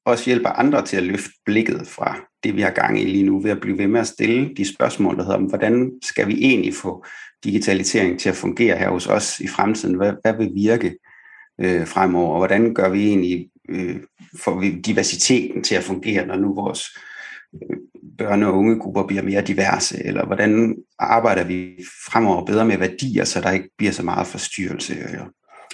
også 0.07 0.25
hjælper 0.25 0.49
andre 0.49 0.87
til 0.87 0.97
at 0.97 1.03
løfte 1.03 1.31
blikket 1.47 1.89
fra 1.89 2.17
det, 2.45 2.57
vi 2.57 2.61
har 2.61 2.71
gang 2.71 3.01
i 3.01 3.05
lige 3.05 3.27
nu, 3.27 3.41
ved 3.41 3.51
at 3.51 3.61
blive 3.61 3.79
ved 3.79 3.87
med 3.87 4.01
at 4.01 4.07
stille 4.07 4.55
de 4.55 4.75
spørgsmål, 4.75 5.17
der 5.17 5.25
hedder, 5.25 5.39
hvordan 5.39 5.93
skal 6.03 6.29
vi 6.29 6.35
egentlig 6.35 6.75
få 6.75 7.05
digitalisering 7.45 8.21
til 8.21 8.29
at 8.29 8.37
fungere 8.37 8.79
her 8.79 8.91
hos 8.91 9.07
os 9.07 9.41
i 9.41 9.49
fremtiden? 9.49 9.95
Hvad, 9.95 10.13
hvad 10.23 10.37
vil 10.37 10.51
virke 10.55 10.95
øh, 11.61 11.87
fremover, 11.87 12.31
og 12.33 12.39
hvordan 12.39 12.75
gør 12.75 12.89
vi 12.89 13.07
egentlig, 13.07 13.49
øh, 13.69 13.97
får 14.41 14.59
vi 14.61 14.71
diversiteten 14.71 15.63
til 15.63 15.75
at 15.75 15.83
fungere, 15.83 16.27
når 16.27 16.37
nu 16.37 16.55
vores 16.55 16.99
øh, 17.55 17.77
børne- 18.23 18.47
og 18.47 18.59
ungegrupper 18.59 19.07
bliver 19.07 19.23
mere 19.23 19.43
diverse, 19.43 20.07
eller 20.07 20.27
hvordan 20.27 20.77
arbejder 20.99 21.45
vi 21.45 21.71
fremover 22.07 22.47
bedre 22.47 22.65
med 22.65 22.79
værdier, 22.79 23.25
så 23.25 23.41
der 23.41 23.51
ikke 23.51 23.71
bliver 23.79 23.93
så 23.93 24.03
meget 24.03 24.27
forstyrrelse. 24.27 24.95
Eller, 24.95 25.25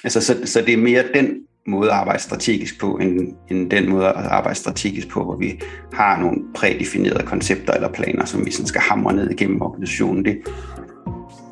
altså, 0.04 0.20
så, 0.20 0.36
så 0.44 0.60
det 0.60 0.74
er 0.74 0.78
mere 0.78 1.04
den 1.14 1.40
måde 1.66 1.90
at 1.90 1.96
arbejde 1.96 2.22
strategisk 2.22 2.80
på, 2.80 2.96
end, 2.96 3.34
end 3.50 3.70
den 3.70 3.90
måde 3.90 4.08
at 4.08 4.14
arbejde 4.14 4.58
strategisk 4.58 5.08
på, 5.08 5.24
hvor 5.24 5.36
vi 5.36 5.60
har 5.92 6.20
nogle 6.20 6.38
prædefinerede 6.54 7.26
koncepter 7.26 7.72
eller 7.72 7.92
planer, 7.92 8.24
som 8.24 8.46
vi 8.46 8.50
sådan 8.50 8.66
skal 8.66 8.80
hamre 8.80 9.12
ned 9.12 9.30
igennem 9.30 9.62
organisationen. 9.62 10.24
Det, 10.24 10.38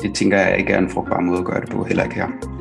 det 0.02 0.14
tænker 0.14 0.38
jeg 0.38 0.58
ikke 0.58 0.73
er 0.73 0.78
en 0.78 0.90
frugtbar 0.90 1.20
måde 1.20 1.38
at 1.38 1.44
gøre 1.44 1.61
det 1.61 1.70
på, 1.70 1.85
heller 1.85 2.04
ikke 2.04 2.16
her. 2.16 2.58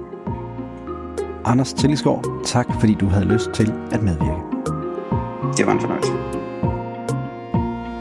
Anders 1.47 1.73
Tillisgaard, 1.73 2.25
tak 2.45 2.67
fordi 2.79 2.93
du 2.93 3.07
havde 3.07 3.25
lyst 3.25 3.49
til 3.53 3.73
at 3.91 4.03
medvirke. 4.03 4.41
Det 5.57 5.65
var 5.65 5.71
en 5.71 5.81
fornøjelse. 5.81 6.11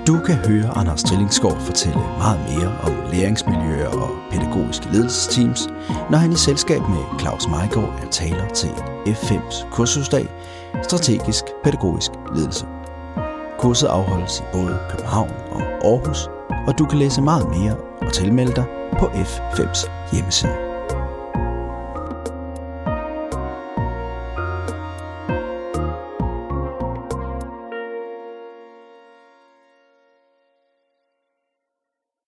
Du 0.06 0.18
kan 0.26 0.34
høre 0.34 0.78
Anders 0.78 1.02
Trillingsgaard 1.02 1.60
fortælle 1.60 1.98
meget 2.18 2.40
mere 2.48 2.78
om 2.82 2.92
læringsmiljøer 3.12 3.88
og 3.88 4.10
pædagogiske 4.30 4.86
ledelsesteams, 4.92 5.68
når 6.10 6.18
han 6.18 6.32
i 6.32 6.36
selskab 6.36 6.80
med 6.80 7.20
Claus 7.20 7.48
Meigård 7.48 7.94
er 8.02 8.10
taler 8.10 8.48
til 8.48 8.70
F5's 9.06 9.70
kursusdag 9.70 10.28
Strategisk 10.82 11.44
Pædagogisk 11.64 12.10
Ledelse. 12.34 12.66
Kurset 13.58 13.86
afholdes 13.86 14.40
i 14.40 14.42
både 14.52 14.78
København 14.90 15.30
og 15.50 15.62
Aarhus, 15.62 16.28
og 16.66 16.78
du 16.78 16.84
kan 16.86 16.98
læse 16.98 17.22
meget 17.22 17.48
mere 17.48 17.76
og 18.00 18.12
tilmelde 18.12 18.52
dig 18.52 18.64
på 18.98 19.06
F5's 19.06 19.90
hjemmeside. 20.12 20.65